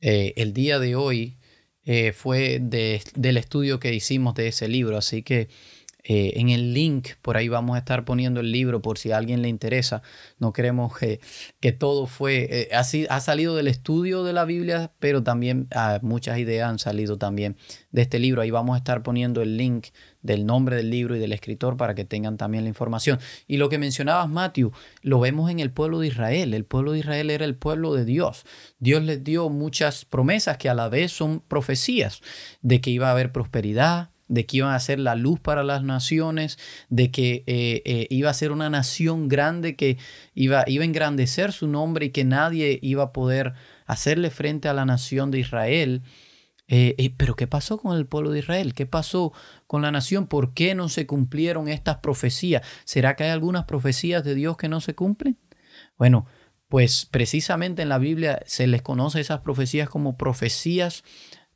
eh, 0.00 0.34
el 0.36 0.52
día 0.52 0.78
de 0.78 0.96
hoy 0.96 1.38
eh, 1.86 2.12
fue 2.12 2.58
del 2.60 3.36
estudio 3.36 3.80
que 3.80 3.94
hicimos 3.94 4.34
de 4.34 4.48
ese 4.48 4.68
libro, 4.68 4.98
así 4.98 5.22
que 5.22 5.48
eh, 6.08 6.38
en 6.40 6.50
el 6.50 6.72
link, 6.72 7.10
por 7.20 7.36
ahí 7.36 7.48
vamos 7.48 7.74
a 7.74 7.80
estar 7.80 8.04
poniendo 8.04 8.38
el 8.38 8.52
libro 8.52 8.80
por 8.80 8.96
si 8.96 9.10
a 9.10 9.16
alguien 9.16 9.42
le 9.42 9.48
interesa. 9.48 10.02
No 10.38 10.52
queremos 10.52 10.96
que, 10.96 11.18
que 11.58 11.72
todo 11.72 12.06
fue, 12.06 12.46
eh, 12.48 12.68
así, 12.74 13.06
ha 13.10 13.18
salido 13.18 13.56
del 13.56 13.66
estudio 13.66 14.22
de 14.22 14.32
la 14.32 14.44
Biblia, 14.44 14.92
pero 15.00 15.24
también 15.24 15.66
ah, 15.72 15.98
muchas 16.02 16.38
ideas 16.38 16.70
han 16.70 16.78
salido 16.78 17.18
también 17.18 17.56
de 17.90 18.02
este 18.02 18.20
libro. 18.20 18.42
Ahí 18.42 18.52
vamos 18.52 18.76
a 18.76 18.78
estar 18.78 19.02
poniendo 19.02 19.42
el 19.42 19.56
link 19.56 19.86
del 20.26 20.44
nombre 20.44 20.76
del 20.76 20.90
libro 20.90 21.16
y 21.16 21.18
del 21.18 21.32
escritor 21.32 21.76
para 21.76 21.94
que 21.94 22.04
tengan 22.04 22.36
también 22.36 22.64
la 22.64 22.68
información. 22.68 23.18
Y 23.46 23.56
lo 23.56 23.68
que 23.68 23.78
mencionabas, 23.78 24.28
Matthew, 24.28 24.72
lo 25.02 25.20
vemos 25.20 25.50
en 25.50 25.60
el 25.60 25.70
pueblo 25.70 26.00
de 26.00 26.08
Israel. 26.08 26.52
El 26.52 26.64
pueblo 26.64 26.92
de 26.92 26.98
Israel 26.98 27.30
era 27.30 27.44
el 27.44 27.54
pueblo 27.54 27.94
de 27.94 28.04
Dios. 28.04 28.44
Dios 28.78 29.02
les 29.02 29.24
dio 29.24 29.48
muchas 29.48 30.04
promesas 30.04 30.58
que 30.58 30.68
a 30.68 30.74
la 30.74 30.88
vez 30.88 31.12
son 31.12 31.40
profecías 31.40 32.20
de 32.62 32.80
que 32.80 32.90
iba 32.90 33.08
a 33.08 33.12
haber 33.12 33.32
prosperidad, 33.32 34.10
de 34.28 34.46
que 34.46 34.58
iban 34.58 34.74
a 34.74 34.80
ser 34.80 34.98
la 34.98 35.14
luz 35.14 35.38
para 35.40 35.62
las 35.62 35.82
naciones, 35.82 36.58
de 36.88 37.10
que 37.10 37.44
eh, 37.46 37.82
eh, 37.84 38.06
iba 38.10 38.30
a 38.30 38.34
ser 38.34 38.52
una 38.52 38.70
nación 38.70 39.28
grande 39.28 39.76
que 39.76 39.98
iba, 40.34 40.64
iba 40.66 40.82
a 40.82 40.86
engrandecer 40.86 41.52
su 41.52 41.68
nombre 41.68 42.06
y 42.06 42.10
que 42.10 42.24
nadie 42.24 42.78
iba 42.82 43.04
a 43.04 43.12
poder 43.12 43.54
hacerle 43.86 44.30
frente 44.30 44.68
a 44.68 44.74
la 44.74 44.84
nación 44.84 45.30
de 45.30 45.40
Israel. 45.40 46.02
Eh, 46.68 47.14
pero 47.16 47.36
¿qué 47.36 47.46
pasó 47.46 47.78
con 47.78 47.96
el 47.96 48.06
pueblo 48.06 48.30
de 48.30 48.40
Israel? 48.40 48.74
¿Qué 48.74 48.86
pasó 48.86 49.32
con 49.66 49.82
la 49.82 49.92
nación? 49.92 50.26
¿Por 50.26 50.52
qué 50.52 50.74
no 50.74 50.88
se 50.88 51.06
cumplieron 51.06 51.68
estas 51.68 51.98
profecías? 51.98 52.62
¿Será 52.84 53.14
que 53.14 53.24
hay 53.24 53.30
algunas 53.30 53.64
profecías 53.64 54.24
de 54.24 54.34
Dios 54.34 54.56
que 54.56 54.68
no 54.68 54.80
se 54.80 54.94
cumplen? 54.94 55.38
Bueno, 55.96 56.26
pues 56.68 57.06
precisamente 57.06 57.82
en 57.82 57.88
la 57.88 57.98
Biblia 57.98 58.40
se 58.46 58.66
les 58.66 58.82
conoce 58.82 59.20
esas 59.20 59.40
profecías 59.40 59.88
como 59.88 60.16
profecías 60.16 61.04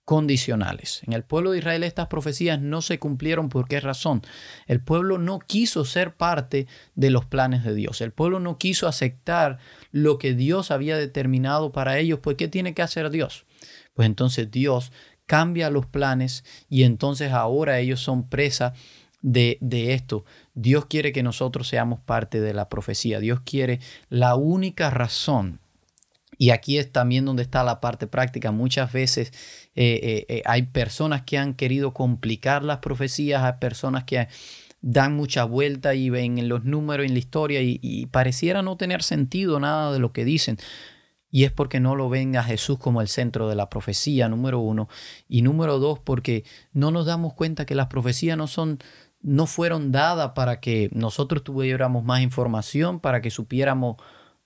condicionales. 0.04 1.02
En 1.06 1.12
el 1.12 1.24
pueblo 1.24 1.52
de 1.52 1.58
Israel 1.58 1.84
estas 1.84 2.08
profecías 2.08 2.60
no 2.60 2.82
se 2.82 2.98
cumplieron 2.98 3.48
por 3.48 3.68
qué 3.68 3.80
razón. 3.80 4.22
El 4.66 4.80
pueblo 4.80 5.18
no 5.18 5.38
quiso 5.38 5.84
ser 5.84 6.16
parte 6.16 6.66
de 6.94 7.10
los 7.10 7.26
planes 7.26 7.64
de 7.64 7.74
Dios. 7.74 8.00
El 8.00 8.12
pueblo 8.12 8.40
no 8.40 8.58
quiso 8.58 8.88
aceptar 8.88 9.58
lo 9.92 10.18
que 10.18 10.34
Dios 10.34 10.70
había 10.70 10.96
determinado 10.96 11.70
para 11.72 11.98
ellos. 11.98 12.20
Pues 12.20 12.36
¿qué 12.36 12.48
tiene 12.48 12.74
que 12.74 12.82
hacer 12.82 13.10
Dios? 13.10 13.46
Pues 14.00 14.06
entonces 14.06 14.50
Dios 14.50 14.92
cambia 15.26 15.68
los 15.68 15.84
planes 15.84 16.42
y 16.70 16.84
entonces 16.84 17.32
ahora 17.32 17.80
ellos 17.80 18.00
son 18.00 18.26
presa 18.26 18.72
de, 19.20 19.58
de, 19.60 19.92
esto. 19.92 20.24
Dios 20.54 20.86
quiere 20.86 21.12
que 21.12 21.22
nosotros 21.22 21.68
seamos 21.68 22.00
parte 22.00 22.40
de 22.40 22.54
la 22.54 22.70
profecía. 22.70 23.20
Dios 23.20 23.40
quiere 23.44 23.78
la 24.08 24.36
única 24.36 24.88
razón 24.88 25.60
y 26.38 26.48
aquí 26.48 26.78
es 26.78 26.90
también 26.90 27.26
donde 27.26 27.42
está 27.42 27.62
la 27.62 27.78
parte 27.82 28.06
práctica. 28.06 28.52
Muchas 28.52 28.90
veces 28.90 29.34
eh, 29.74 30.00
eh, 30.02 30.26
eh, 30.30 30.42
hay 30.46 30.62
personas 30.62 31.20
que 31.20 31.36
han 31.36 31.52
querido 31.52 31.92
complicar 31.92 32.64
las 32.64 32.78
profecías, 32.78 33.42
hay 33.42 33.60
personas 33.60 34.04
que 34.04 34.28
dan 34.80 35.14
mucha 35.14 35.44
vuelta 35.44 35.94
y 35.94 36.08
ven 36.08 36.48
los 36.48 36.64
números 36.64 37.04
en 37.04 37.12
la 37.12 37.18
historia 37.18 37.60
y, 37.60 38.06
pareciera 38.06 38.62
no 38.62 38.78
tener 38.78 39.02
sentido 39.02 39.60
nada 39.60 39.92
de 39.92 39.98
lo 39.98 40.14
que 40.14 40.24
dicen. 40.24 40.56
Y 41.30 41.44
es 41.44 41.52
porque 41.52 41.80
no 41.80 41.94
lo 41.94 42.08
ven 42.08 42.36
a 42.36 42.42
Jesús 42.42 42.78
como 42.78 43.00
el 43.00 43.08
centro 43.08 43.48
de 43.48 43.54
la 43.54 43.70
profecía, 43.70 44.28
número 44.28 44.58
uno. 44.58 44.88
Y 45.28 45.42
número 45.42 45.78
dos, 45.78 45.98
porque 45.98 46.44
no 46.72 46.90
nos 46.90 47.06
damos 47.06 47.34
cuenta 47.34 47.66
que 47.66 47.74
las 47.74 47.86
profecías 47.86 48.36
no 48.36 48.46
son, 48.46 48.78
no 49.22 49.46
fueron 49.46 49.92
dadas 49.92 50.32
para 50.34 50.60
que 50.60 50.90
nosotros 50.92 51.44
tuviéramos 51.44 52.04
más 52.04 52.20
información, 52.20 53.00
para 53.00 53.20
que 53.20 53.30
supiéramos 53.30 53.96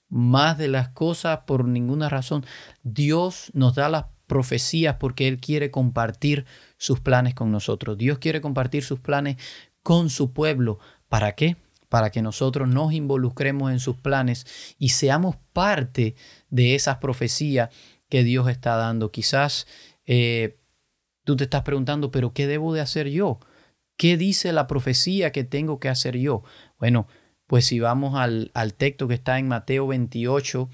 más 0.08 0.58
de 0.58 0.68
las 0.68 0.90
cosas 0.90 1.40
por 1.46 1.64
ninguna 1.64 2.08
razón. 2.08 2.44
Dios 2.82 3.50
nos 3.54 3.74
da 3.74 3.88
las 3.88 4.04
profecías 4.26 4.96
porque 4.98 5.28
Él 5.28 5.40
quiere 5.40 5.70
compartir 5.70 6.46
sus 6.76 7.00
planes 7.00 7.34
con 7.34 7.50
nosotros. 7.50 7.98
Dios 7.98 8.18
quiere 8.18 8.40
compartir 8.40 8.84
sus 8.84 9.00
planes 9.00 9.36
con 9.82 10.10
su 10.10 10.32
pueblo. 10.32 10.78
¿Para 11.08 11.32
qué? 11.32 11.56
Para 11.88 12.10
que 12.10 12.22
nosotros 12.22 12.68
nos 12.68 12.92
involucremos 12.92 13.70
en 13.70 13.80
sus 13.80 13.96
planes 13.96 14.74
y 14.78 14.90
seamos 14.90 15.36
parte 15.52 16.16
de 16.54 16.76
esas 16.76 16.98
profecías 16.98 17.70
que 18.08 18.22
Dios 18.22 18.48
está 18.48 18.76
dando. 18.76 19.10
Quizás 19.10 19.66
eh, 20.06 20.56
tú 21.24 21.34
te 21.34 21.42
estás 21.42 21.62
preguntando, 21.62 22.12
pero 22.12 22.32
¿qué 22.32 22.46
debo 22.46 22.72
de 22.72 22.80
hacer 22.80 23.08
yo? 23.08 23.40
¿Qué 23.96 24.16
dice 24.16 24.52
la 24.52 24.68
profecía 24.68 25.32
que 25.32 25.42
tengo 25.42 25.80
que 25.80 25.88
hacer 25.88 26.16
yo? 26.16 26.44
Bueno, 26.78 27.08
pues 27.48 27.66
si 27.66 27.80
vamos 27.80 28.14
al, 28.14 28.52
texto 28.76 29.08
que 29.08 29.14
está 29.14 29.40
en 29.40 29.48
Mateo 29.48 29.88
28, 29.88 30.68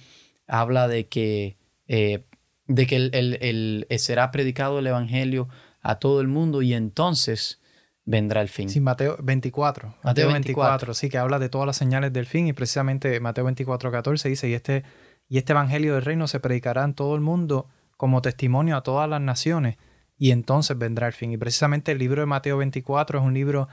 habla 0.47 0.87
de 0.87 1.09
que, 1.09 1.57
eh, 1.89 2.27
de 2.67 2.87
que 2.87 2.97
el, 2.97 3.87
eh, 3.89 3.99
será 3.99 4.31
predicado 4.33 4.81
el 4.81 4.87
Evangelio 4.87 5.49
a 5.81 5.95
todo 5.95 6.21
el 6.21 6.29
mundo 6.29 6.61
y 6.61 6.75
entonces 6.75 7.59
vendrá 8.05 8.43
el 8.43 8.51
fin. 8.51 8.69
Sí, 8.69 8.81
Mateo 8.81 9.17
24. 9.23 9.95
Mateo, 10.03 10.31
24, 10.31 10.93
sí, 10.93 11.09
que 11.09 11.17
habla 11.17 11.39
de 11.39 11.49
todas 11.49 11.67
las 11.67 11.77
señales 11.77 12.13
del 12.13 12.27
fin 12.27 12.49
y 12.49 12.53
precisamente 12.53 13.19
Mateo 13.19 13.45
24, 13.45 13.91
14 13.91 14.29
dice, 14.29 14.47
y 14.51 14.53
este, 14.53 14.85
y 15.31 15.39
este 15.39 15.53
Evangelio 15.53 15.95
del 15.95 16.05
reino 16.05 16.27
se 16.27 16.41
predicará 16.41 16.85
en 16.85 16.93
todo 16.93 17.15
el 17.15 17.21
mundo 17.23 17.69
como 17.97 18.21
testimonio 18.21 18.77
a 18.77 18.83
todas 18.83 19.09
las 19.09 19.21
naciones 19.21 19.79
y 20.19 20.33
entonces 20.33 20.77
vendrá 20.77 21.07
el 21.07 21.13
fin. 21.13 21.31
Y 21.31 21.39
precisamente 21.39 21.93
el 21.93 21.99
libro 21.99 22.21
de 22.21 22.27
Mateo 22.27 22.59
24 22.59 23.21
es 23.21 23.25
un 23.25 23.33
libro 23.33 23.69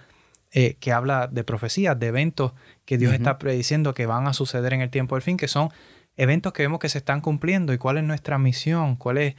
eh, 0.52 0.76
que 0.80 0.94
habla 0.94 1.28
de 1.28 1.44
profecías, 1.44 2.00
de 2.00 2.08
eventos 2.08 2.54
que 2.86 3.00
Dios 3.00 3.12
está 3.12 3.40
prediciendo 3.40 3.96
que 3.96 4.06
van 4.06 4.28
a 4.28 4.34
suceder 4.34 4.74
en 4.74 4.82
el 4.82 4.92
tiempo 4.92 5.16
del 5.16 5.24
fin, 5.24 5.36
que 5.36 5.48
son 5.48 5.70
eventos 6.16 6.54
que 6.54 6.62
vemos 6.62 6.80
que 6.80 6.90
se 6.90 7.00
están 7.00 7.22
cumpliendo 7.22 7.74
y 7.74 7.80
cuál 7.80 7.98
es 7.98 8.04
nuestra 8.04 8.38
misión, 8.38 8.96
cuál 8.96 9.18
es 9.18 9.36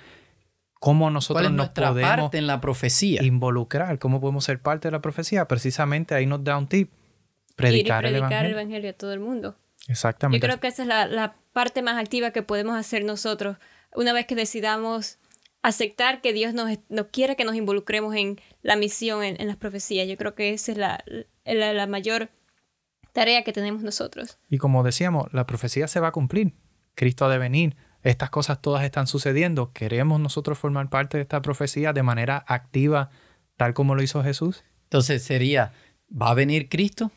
cómo 0.75 1.11
nosotros 1.11 1.45
¿Cuál 1.45 1.53
es 1.53 1.57
nos 1.57 1.69
podemos 1.71 2.03
parte 2.03 2.39
en 2.39 2.49
la 2.49 2.61
profecía? 2.61 3.23
involucrar, 3.23 4.01
cómo 4.01 4.21
podemos 4.21 4.45
ser 4.45 4.61
parte 4.61 4.89
de 4.89 4.93
la 4.93 5.01
profecía. 5.01 5.47
Precisamente 5.47 6.17
ahí 6.17 6.27
nos 6.27 6.43
da 6.43 6.59
un 6.59 6.67
tip, 6.67 6.91
predicar, 7.55 8.05
el, 8.07 8.17
evangelio. 8.17 8.47
el 8.47 8.53
evangelio 8.53 8.91
a 8.91 8.95
todo 8.95 9.13
el 9.13 9.21
mundo. 9.21 9.57
Exactamente. 9.89 10.47
Yo 10.47 10.49
creo 10.49 10.61
que 10.61 10.69
esa 10.69 10.83
es 10.83 10.89
la, 10.89 11.35
parte 11.53 11.83
más 11.83 11.99
activa 11.99 12.31
que 12.31 12.43
podemos 12.43 12.77
hacer 12.77 13.05
nosotros 13.05 13.57
una 13.93 14.13
vez 14.13 14.27
que 14.27 14.37
decidamos 14.37 15.19
aceptar 15.61 16.21
que 16.21 16.33
Dios 16.33 16.55
nos, 16.55 16.71
quiere 17.11 17.35
que 17.35 17.45
nos 17.45 17.57
involucremos 17.57 18.15
en 18.15 18.41
la 18.63 18.77
misión, 18.77 19.25
en, 19.25 19.45
las 19.45 19.57
profecías. 19.57 20.07
Yo 20.07 20.17
creo 20.17 20.37
que 20.37 20.53
esa 20.53 20.71
es 20.71 20.79
la, 20.79 21.03
la 21.45 21.87
mayor 21.89 22.31
tarea 23.13 23.43
que 23.43 23.53
tenemos 23.53 23.83
nosotros. 23.83 24.39
Y 24.49 24.59
como 24.59 24.85
decíamos, 24.85 25.33
la 25.33 25.47
profecía 25.47 25.89
se 25.89 25.99
va 25.99 26.09
a 26.09 26.13
cumplir. 26.13 26.55
Cristo 26.95 27.25
ha 27.25 27.29
de 27.29 27.39
venir. 27.39 27.77
Estas 28.03 28.31
cosas 28.31 28.63
todas 28.63 28.85
están 28.85 29.09
sucediendo. 29.09 29.73
¿Queremos 29.73 30.21
nosotros 30.21 30.59
formar 30.59 30.91
parte 30.91 31.17
de 31.17 31.23
esta 31.23 31.43
profecía 31.43 31.93
de 31.93 32.05
manera 32.05 32.45
activa, 32.47 33.11
tal 33.57 33.75
como 33.75 33.97
lo 33.97 34.03
hizo 34.03 34.23
Jesús? 34.23 34.63
Entonces 34.85 35.25
sería, 35.25 35.73
¿va 36.11 36.31
a 36.31 36.35
venir 36.35 36.69
Cristo? 36.69 37.11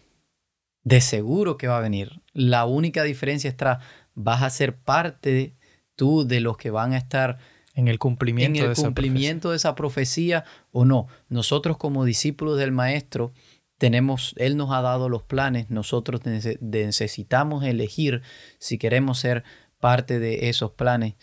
De 0.83 1.01
seguro 1.01 1.57
que 1.57 1.67
va 1.67 1.77
a 1.77 1.81
venir. 1.81 2.21
La 2.33 2.65
única 2.65 3.03
diferencia 3.03 3.49
está, 3.49 3.79
vas 4.15 4.41
a 4.41 4.49
ser 4.49 4.77
parte 4.77 5.55
tú 5.95 6.25
de 6.27 6.39
los 6.39 6.57
que 6.57 6.71
van 6.71 6.93
a 6.93 6.97
estar 6.97 7.37
en 7.75 7.87
el 7.87 7.99
cumplimiento, 7.99 8.63
en 8.63 8.69
el 8.71 8.75
cumplimiento 8.75 9.51
de 9.51 9.57
esa 9.57 9.75
profecía 9.75 10.43
o 10.71 10.85
no. 10.85 11.07
Nosotros 11.29 11.77
como 11.77 12.05
discípulos 12.05 12.57
del 12.57 12.71
Maestro 12.71 13.33
tenemos, 13.77 14.35
Él 14.37 14.57
nos 14.57 14.71
ha 14.71 14.81
dado 14.81 15.09
los 15.09 15.23
planes, 15.23 15.69
nosotros 15.69 16.21
necesitamos 16.59 17.63
elegir 17.63 18.21
si 18.59 18.77
queremos 18.77 19.19
ser 19.19 19.43
parte 19.79 20.19
de 20.19 20.49
esos 20.49 20.71
planes. 20.71 21.15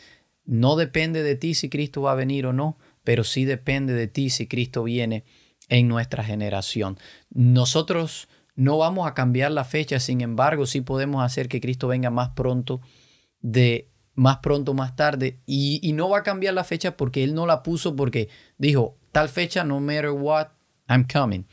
No 0.45 0.77
depende 0.77 1.23
de 1.23 1.37
ti 1.37 1.55
si 1.55 1.69
Cristo 1.69 2.03
va 2.03 2.13
a 2.13 2.17
venir 2.17 2.47
o 2.47 2.53
no, 2.53 2.79
pero 3.05 3.23
sí 3.23 3.45
depende 3.45 3.93
de 3.93 4.09
ti 4.09 4.31
si 4.31 4.47
Cristo 4.49 4.83
viene 4.83 5.25
en 5.69 5.89
nuestra 5.89 6.25
generación. 6.25 6.99
Nosotros 7.31 8.29
no 8.59 8.77
vamos 8.77 9.07
a 9.07 9.15
cambiar 9.15 9.53
la 9.53 9.63
fecha, 9.63 10.01
sin 10.01 10.21
embargo, 10.21 10.67
sí 10.67 10.81
podemos 10.81 11.25
hacer 11.25 11.49
que 11.49 11.61
Cristo 11.61 11.87
venga 11.87 12.11
más 12.11 12.31
pronto 12.31 12.81
de 13.41 13.89
más 14.17 14.39
pronto, 14.39 14.75
más 14.75 14.97
tarde. 14.97 15.39
Y, 15.47 15.79
y, 15.81 15.93
no 15.93 16.09
va 16.09 16.19
a 16.19 16.23
cambiar 16.25 16.55
la 16.55 16.65
fecha 16.65 16.97
porque 16.97 17.23
él 17.23 17.37
no 17.37 17.47
la 17.47 17.63
puso 17.63 17.95
porque 17.95 18.29
dijo, 18.59 18.97
tal 19.13 19.29
fecha, 19.29 19.63
no 19.63 19.79
matter 19.79 20.11
what, 20.11 20.49
I'm 20.89 21.07
coming. 21.07 21.45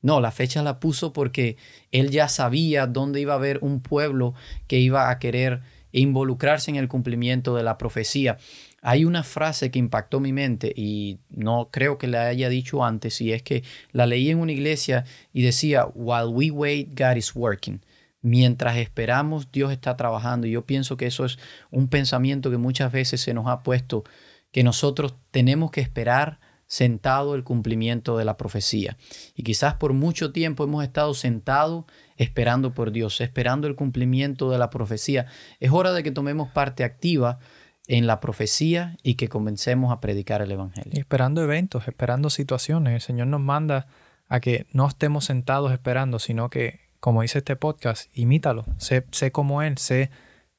No, 0.00 0.22
la 0.22 0.30
fecha 0.30 0.62
la 0.62 0.80
puso 0.80 1.12
porque 1.12 1.58
él 1.90 2.08
ya 2.08 2.28
sabía 2.28 2.86
dónde 2.86 3.20
iba 3.20 3.34
a 3.34 3.36
haber 3.36 3.58
un 3.60 3.82
pueblo 3.82 4.32
que 4.66 4.78
iba 4.78 5.10
a 5.10 5.18
querer 5.18 5.60
involucrarse 5.92 6.70
en 6.70 6.78
el 6.78 6.88
cumplimiento 6.88 7.54
de 7.54 7.62
la 7.62 7.76
profecía. 7.76 8.38
Hay 8.86 9.06
una 9.06 9.22
frase 9.22 9.70
que 9.70 9.78
impactó 9.78 10.20
mi 10.20 10.34
mente 10.34 10.70
y 10.76 11.18
no 11.30 11.70
creo 11.72 11.96
que 11.96 12.06
la 12.06 12.26
haya 12.26 12.50
dicho 12.50 12.84
antes 12.84 13.18
y 13.22 13.32
es 13.32 13.42
que 13.42 13.64
la 13.92 14.04
leí 14.04 14.28
en 14.28 14.38
una 14.38 14.52
iglesia 14.52 15.06
y 15.32 15.40
decía, 15.40 15.86
while 15.94 16.26
we 16.26 16.50
wait, 16.50 16.90
God 16.90 17.16
is 17.16 17.34
working. 17.34 17.80
Mientras 18.20 18.76
esperamos, 18.76 19.50
Dios 19.50 19.72
está 19.72 19.96
trabajando. 19.96 20.46
Y 20.46 20.50
yo 20.50 20.66
pienso 20.66 20.98
que 20.98 21.06
eso 21.06 21.24
es 21.24 21.38
un 21.70 21.88
pensamiento 21.88 22.50
que 22.50 22.58
muchas 22.58 22.92
veces 22.92 23.22
se 23.22 23.32
nos 23.32 23.46
ha 23.46 23.62
puesto, 23.62 24.04
que 24.52 24.62
nosotros 24.62 25.14
tenemos 25.30 25.70
que 25.70 25.80
esperar 25.80 26.38
sentado 26.66 27.34
el 27.36 27.42
cumplimiento 27.42 28.18
de 28.18 28.26
la 28.26 28.36
profecía. 28.36 28.98
Y 29.34 29.44
quizás 29.44 29.74
por 29.74 29.94
mucho 29.94 30.30
tiempo 30.30 30.64
hemos 30.64 30.84
estado 30.84 31.14
sentados 31.14 31.86
esperando 32.18 32.74
por 32.74 32.92
Dios, 32.92 33.22
esperando 33.22 33.66
el 33.66 33.76
cumplimiento 33.76 34.50
de 34.50 34.58
la 34.58 34.68
profecía. 34.68 35.24
Es 35.58 35.70
hora 35.72 35.92
de 35.92 36.02
que 36.02 36.10
tomemos 36.10 36.50
parte 36.50 36.84
activa 36.84 37.38
en 37.86 38.06
la 38.06 38.20
profecía 38.20 38.96
y 39.02 39.14
que 39.14 39.28
comencemos 39.28 39.92
a 39.92 40.00
predicar 40.00 40.40
el 40.42 40.50
Evangelio. 40.50 40.92
esperando 40.94 41.42
eventos, 41.42 41.86
esperando 41.86 42.30
situaciones. 42.30 42.94
El 42.94 43.00
Señor 43.00 43.26
nos 43.26 43.40
manda 43.40 43.86
a 44.28 44.40
que 44.40 44.66
no 44.72 44.88
estemos 44.88 45.26
sentados 45.26 45.72
esperando, 45.72 46.18
sino 46.18 46.48
que, 46.48 46.80
como 47.00 47.22
dice 47.22 47.38
este 47.38 47.56
podcast, 47.56 48.10
imítalo. 48.16 48.64
Sé, 48.78 49.06
sé 49.10 49.32
como 49.32 49.62
Él, 49.62 49.76
sé 49.76 50.10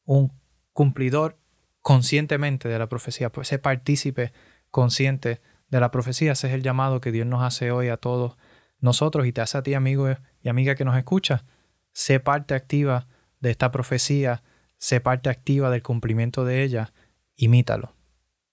un 0.03 0.31
cumplidor 0.71 1.39
conscientemente 1.81 2.69
de 2.69 2.77
la 2.77 2.87
profecía, 2.87 3.31
pues 3.31 3.47
sé 3.47 3.57
partícipe 3.57 4.31
consciente 4.69 5.41
de 5.69 5.79
la 5.79 5.89
profecía. 5.89 6.33
Ese 6.33 6.47
es 6.47 6.53
el 6.53 6.61
llamado 6.61 7.01
que 7.01 7.11
Dios 7.11 7.25
nos 7.25 7.43
hace 7.43 7.71
hoy 7.71 7.89
a 7.89 7.97
todos 7.97 8.37
nosotros 8.79 9.25
y 9.25 9.31
te 9.31 9.41
hace 9.41 9.57
a 9.57 9.63
ti, 9.63 9.73
amigo 9.73 10.07
y 10.41 10.49
amiga 10.49 10.75
que 10.75 10.85
nos 10.85 10.97
escucha. 10.97 11.43
Sé 11.91 12.19
parte 12.19 12.53
activa 12.53 13.07
de 13.39 13.49
esta 13.51 13.71
profecía, 13.71 14.43
sé 14.77 14.99
parte 14.99 15.29
activa 15.29 15.71
del 15.71 15.81
cumplimiento 15.81 16.45
de 16.45 16.63
ella 16.63 16.93
imítalo. 17.35 17.95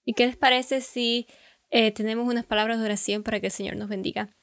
¿Y 0.05 0.13
qué 0.13 0.25
les 0.25 0.37
parece 0.37 0.81
si 0.81 1.27
eh, 1.69 1.91
tenemos 1.91 2.27
unas 2.27 2.45
palabras 2.45 2.79
de 2.79 2.85
oración 2.85 3.23
para 3.23 3.39
que 3.39 3.47
el 3.47 3.51
Señor 3.51 3.75
nos 3.75 3.89
bendiga? 3.89 4.35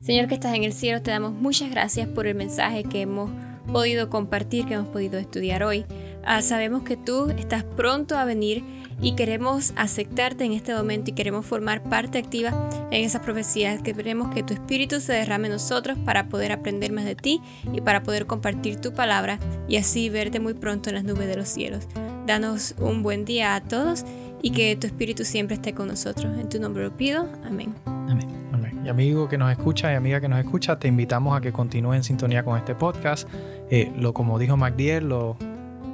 Señor 0.00 0.28
que 0.28 0.34
estás 0.34 0.54
en 0.54 0.64
el 0.64 0.72
cielo, 0.72 1.02
te 1.02 1.10
damos 1.10 1.32
muchas 1.32 1.70
gracias 1.70 2.08
por 2.08 2.26
el 2.26 2.34
mensaje 2.34 2.84
que 2.84 3.02
hemos 3.02 3.30
podido 3.70 4.08
compartir, 4.08 4.64
que 4.64 4.74
hemos 4.74 4.88
podido 4.88 5.18
estudiar 5.18 5.62
hoy. 5.62 5.84
Ah, 6.24 6.40
sabemos 6.40 6.82
que 6.82 6.96
tú 6.96 7.30
estás 7.30 7.64
pronto 7.64 8.16
a 8.16 8.24
venir 8.24 8.64
y 9.02 9.14
queremos 9.14 9.72
aceptarte 9.76 10.44
en 10.44 10.52
este 10.52 10.74
momento 10.74 11.10
y 11.10 11.14
queremos 11.14 11.46
formar 11.46 11.82
parte 11.82 12.18
activa 12.18 12.68
en 12.90 13.04
esas 13.04 13.22
profecías. 13.22 13.82
Queremos 13.82 14.34
que 14.34 14.42
tu 14.42 14.54
espíritu 14.54 15.00
se 15.00 15.12
derrame 15.12 15.48
en 15.48 15.52
nosotros 15.52 15.98
para 16.04 16.28
poder 16.28 16.52
aprender 16.52 16.92
más 16.92 17.04
de 17.04 17.14
ti 17.14 17.40
y 17.72 17.80
para 17.80 18.02
poder 18.02 18.26
compartir 18.26 18.80
tu 18.80 18.92
palabra 18.92 19.38
y 19.68 19.76
así 19.76 20.08
verte 20.08 20.40
muy 20.40 20.54
pronto 20.54 20.88
en 20.90 20.96
las 20.96 21.04
nubes 21.04 21.28
de 21.28 21.36
los 21.36 21.48
cielos. 21.48 21.86
Danos 22.30 22.76
un 22.78 23.02
buen 23.02 23.24
día 23.24 23.56
a 23.56 23.60
todos 23.60 24.04
y 24.40 24.52
que 24.52 24.76
tu 24.76 24.86
espíritu 24.86 25.24
siempre 25.24 25.56
esté 25.56 25.74
con 25.74 25.88
nosotros. 25.88 26.38
En 26.38 26.48
tu 26.48 26.60
nombre 26.60 26.84
lo 26.84 26.96
pido. 26.96 27.28
Amén. 27.44 27.74
Amén. 27.86 28.80
Y 28.84 28.88
amigo 28.88 29.28
que 29.28 29.36
nos 29.36 29.50
escucha 29.50 29.92
y 29.92 29.96
amiga 29.96 30.20
que 30.20 30.28
nos 30.28 30.38
escucha, 30.38 30.78
te 30.78 30.86
invitamos 30.86 31.36
a 31.36 31.40
que 31.40 31.50
continúe 31.50 31.94
en 31.94 32.04
sintonía 32.04 32.44
con 32.44 32.56
este 32.56 32.76
podcast. 32.76 33.28
Eh, 33.68 33.90
lo 33.98 34.14
como 34.14 34.38
dijo 34.38 34.56
MacDiel, 34.56 35.08
lo 35.08 35.36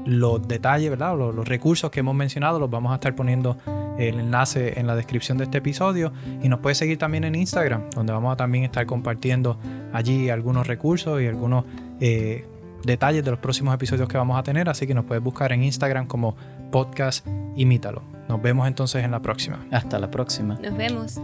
los 0.05 0.47
detalles, 0.47 0.91
¿verdad? 0.91 1.17
Los, 1.17 1.35
los, 1.35 1.49
recursos 1.49 1.91
que 1.91 2.01
hemos 2.01 2.15
mencionado 2.15 2.61
los 2.61 2.69
vamos 2.69 2.93
a 2.93 2.97
estar 2.97 3.15
poniendo 3.15 3.57
el 3.99 4.21
enlace 4.21 4.79
en 4.79 4.87
la 4.87 4.95
descripción 4.95 5.39
de 5.39 5.45
este 5.45 5.59
episodio 5.59 6.13
y 6.43 6.51
nos 6.51 6.61
puedes 6.61 6.77
seguir 6.77 6.99
también 6.99 7.25
en 7.25 7.35
Instagram, 7.35 7.89
donde 7.95 8.13
vamos 8.13 8.35
a 8.35 8.37
también 8.37 8.65
estar 8.65 8.85
compartiendo 8.85 9.59
allí 9.95 10.29
algunos 10.29 10.67
recursos 10.67 11.23
y 11.23 11.27
algunos 11.27 11.65
eh, 11.99 12.45
detalles 12.87 13.25
de 13.25 13.31
los 13.31 13.41
próximos 13.41 13.75
episodios 13.75 14.09
que 14.09 14.17
vamos 14.17 14.39
a 14.39 14.43
tener, 14.43 14.69
así 14.69 14.87
que 14.87 14.95
nos 14.95 15.05
puedes 15.05 15.23
buscar 15.23 15.53
en 15.53 15.63
Instagram 15.63 16.07
como 16.07 16.37
podcast 16.71 17.27
Imítalo. 17.57 18.03
Nos 18.29 18.41
vemos 18.43 18.67
entonces 18.67 19.05
en 19.05 19.11
la 19.11 19.21
próxima. 19.21 19.65
Hasta 19.71 19.99
la 19.99 20.11
próxima. 20.11 20.59
Nos 20.63 20.77
vemos. 20.77 21.21